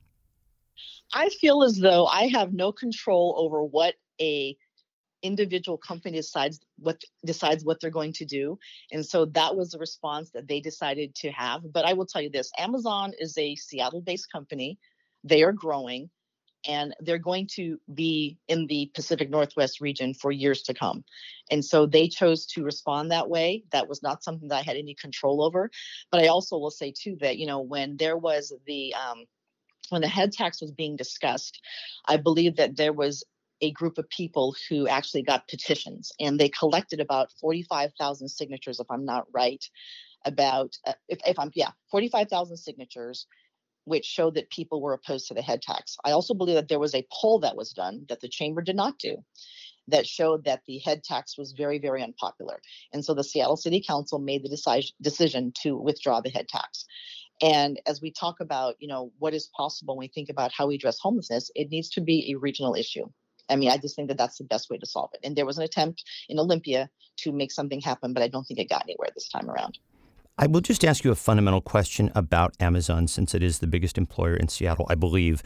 [1.14, 4.56] I feel as though I have no control over what a
[5.22, 8.58] individual company decides what decides what they're going to do
[8.92, 12.20] and so that was the response that they decided to have but i will tell
[12.20, 14.78] you this amazon is a seattle based company
[15.24, 16.08] they are growing
[16.66, 21.04] and they're going to be in the Pacific Northwest region for years to come.
[21.50, 23.64] And so they chose to respond that way.
[23.72, 25.70] That was not something that I had any control over.
[26.10, 29.24] But I also will say, too, that, you know, when there was the, um,
[29.90, 31.60] when the head tax was being discussed,
[32.06, 33.24] I believe that there was
[33.60, 38.90] a group of people who actually got petitions and they collected about 45,000 signatures, if
[38.90, 39.64] I'm not right,
[40.24, 43.26] about, uh, if, if I'm, yeah, 45,000 signatures
[43.86, 45.96] which showed that people were opposed to the head tax.
[46.04, 48.76] I also believe that there was a poll that was done that the chamber did
[48.76, 49.16] not do
[49.88, 52.60] that showed that the head tax was very, very unpopular.
[52.92, 56.84] And so the Seattle City Council made the deci- decision to withdraw the head tax.
[57.40, 60.66] And as we talk about, you know, what is possible when we think about how
[60.66, 63.06] we address homelessness, it needs to be a regional issue.
[63.48, 65.20] I mean, I just think that that's the best way to solve it.
[65.22, 68.58] And there was an attempt in Olympia to make something happen, but I don't think
[68.58, 69.78] it got anywhere this time around.
[70.38, 73.96] I will just ask you a fundamental question about Amazon, since it is the biggest
[73.96, 75.42] employer in Seattle, I believe.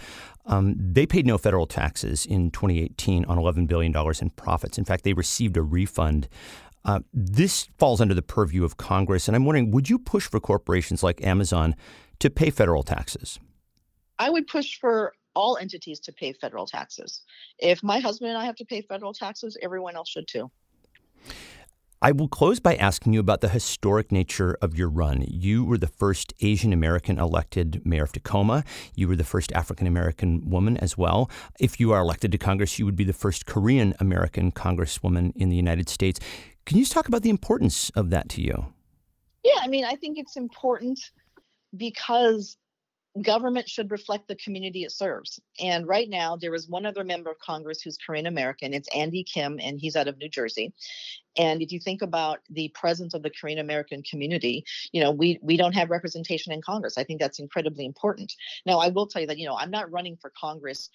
[0.47, 4.79] Um, they paid no federal taxes in 2018 on $11 billion in profits.
[4.79, 6.29] In fact, they received a refund.
[6.85, 9.29] Uh, this falls under the purview of Congress.
[9.29, 11.77] And I'm wondering would you push for corporations like Amazon
[12.19, 13.39] to pay federal taxes?
[14.19, 17.23] I would push for all entities to pay federal taxes.
[17.59, 20.51] If my husband and I have to pay federal taxes, everyone else should too.
[22.03, 25.23] I will close by asking you about the historic nature of your run.
[25.29, 28.65] You were the first Asian American elected mayor of Tacoma.
[28.95, 31.31] You were the first African American woman as well.
[31.59, 35.51] If you are elected to Congress, you would be the first Korean American congresswoman in
[35.51, 36.19] the United States.
[36.65, 38.73] Can you just talk about the importance of that to you?
[39.45, 40.99] Yeah, I mean, I think it's important
[41.77, 42.57] because
[43.23, 45.41] government should reflect the community it serves.
[45.59, 48.73] And right now, there is one other member of Congress who's Korean American.
[48.73, 50.73] It's Andy Kim, and he's out of New Jersey.
[51.37, 55.39] And if you think about the presence of the Korean American community, you know, we
[55.43, 56.99] we don't have representation in Congress.
[56.99, 58.33] I think that's incredibly important.
[58.65, 60.91] Now, I will tell you that, you know, I'm not running for Congress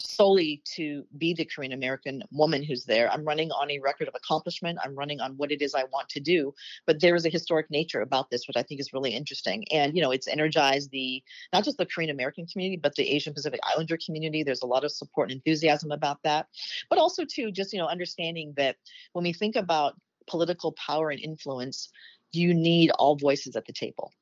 [0.00, 3.10] solely to be the Korean American woman who's there.
[3.10, 4.78] I'm running on a record of accomplishment.
[4.82, 6.54] I'm running on what it is I want to do.
[6.86, 9.64] But there is a historic nature about this, which I think is really interesting.
[9.72, 11.22] And, you know, it's energized the
[11.52, 14.42] not just the Korean American community, but the Asian Pacific Islander community.
[14.42, 16.46] There's a lot of support and enthusiasm about that.
[16.88, 18.76] But also, too, just, you know, understanding that
[19.12, 19.94] when we think about
[20.28, 21.90] political power and influence,
[22.32, 24.12] you need all voices at the table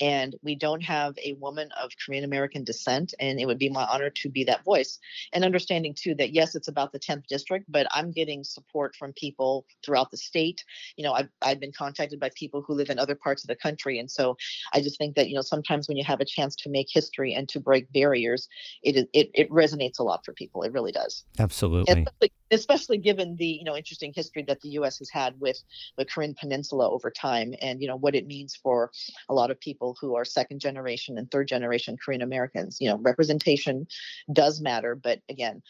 [0.00, 3.14] and we don't have a woman of Korean American descent.
[3.20, 4.98] And it would be my honor to be that voice.
[5.32, 9.12] And understanding too that yes, it's about the 10th district, but I'm getting support from
[9.14, 10.64] people throughout the state.
[10.96, 13.56] You know, I've, I've been contacted by people who live in other parts of the
[13.56, 13.98] country.
[13.98, 14.36] And so
[14.72, 17.34] I just think that, you know, sometimes when you have a chance to make history
[17.34, 18.48] and to break barriers,
[18.82, 20.62] it, it, it resonates a lot for people.
[20.62, 21.24] It really does.
[21.38, 22.06] Absolutely.
[22.50, 24.98] Especially, given the, you know, interesting history that the U.S.
[24.98, 25.58] has had with
[25.96, 28.90] the Korean Peninsula over time and, you know, what it means for
[29.28, 32.78] a lot of people who are second generation and third generation Korean Americans.
[32.80, 33.86] You know, representation
[34.32, 35.62] does matter, but again,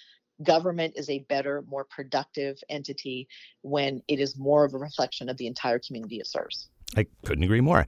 [0.43, 3.27] government is a better, more productive entity
[3.63, 6.69] when it is more of a reflection of the entire community it serves.
[6.97, 7.87] I couldn't agree more.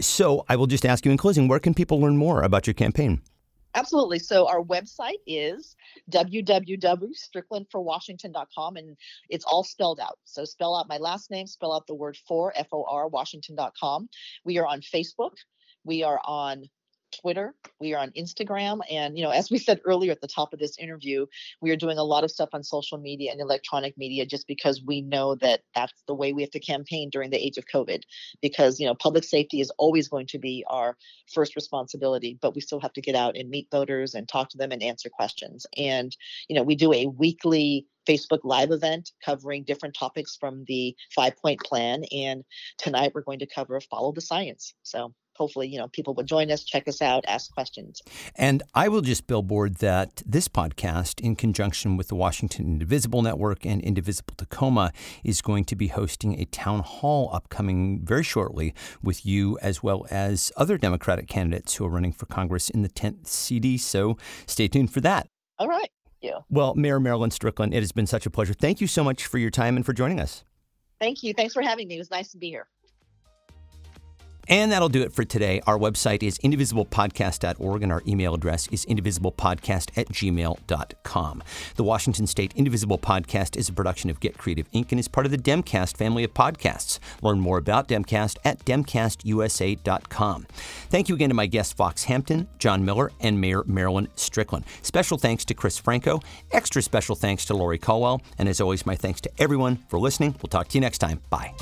[0.00, 2.74] So I will just ask you in closing where can people learn more about your
[2.74, 3.22] campaign?
[3.74, 4.20] Absolutely.
[4.20, 5.74] So our website is
[6.10, 8.96] www.stricklandforwashington.com and
[9.28, 10.18] it's all spelled out.
[10.24, 14.08] So spell out my last name, spell out the word for, F O R, Washington.com.
[14.44, 15.32] We are on Facebook.
[15.84, 16.64] We are on
[17.20, 20.52] Twitter, we are on Instagram, and you know, as we said earlier at the top
[20.52, 21.26] of this interview,
[21.60, 24.82] we are doing a lot of stuff on social media and electronic media just because
[24.84, 28.02] we know that that's the way we have to campaign during the age of COVID.
[28.42, 30.96] Because you know, public safety is always going to be our
[31.32, 34.58] first responsibility, but we still have to get out and meet voters and talk to
[34.58, 35.66] them and answer questions.
[35.76, 36.16] And
[36.48, 41.36] you know, we do a weekly Facebook Live event covering different topics from the five
[41.36, 42.04] point plan.
[42.12, 42.44] And
[42.78, 44.74] tonight we're going to cover Follow the Science.
[44.82, 48.02] So hopefully, you know, people will join us, check us out, ask questions.
[48.36, 53.64] And I will just billboard that this podcast, in conjunction with the Washington Indivisible Network
[53.64, 59.26] and Indivisible Tacoma, is going to be hosting a town hall upcoming very shortly with
[59.26, 63.26] you as well as other Democratic candidates who are running for Congress in the 10th
[63.26, 63.76] CD.
[63.78, 64.16] So
[64.46, 65.26] stay tuned for that.
[65.58, 65.90] All right.
[66.20, 66.38] Yeah.
[66.48, 68.54] Well, Mayor Marilyn Strickland, it has been such a pleasure.
[68.54, 70.42] Thank you so much for your time and for joining us.
[71.00, 71.34] Thank you.
[71.34, 71.96] Thanks for having me.
[71.96, 72.66] It was nice to be here.
[74.48, 75.60] And that'll do it for today.
[75.66, 81.42] Our website is indivisiblepodcast.org and our email address is indivisiblepodcast at gmail.com.
[81.76, 84.90] The Washington State Indivisible Podcast is a production of Get Creative Inc.
[84.90, 86.98] and is part of the Demcast family of podcasts.
[87.22, 90.46] Learn more about Demcast at demcastusa.com.
[90.90, 94.64] Thank you again to my guests Fox Hampton, John Miller, and Mayor Marilyn Strickland.
[94.82, 96.20] Special thanks to Chris Franco.
[96.52, 98.22] Extra special thanks to Lori Caldwell.
[98.38, 100.34] And as always, my thanks to everyone for listening.
[100.42, 101.20] We'll talk to you next time.
[101.30, 101.54] Bye.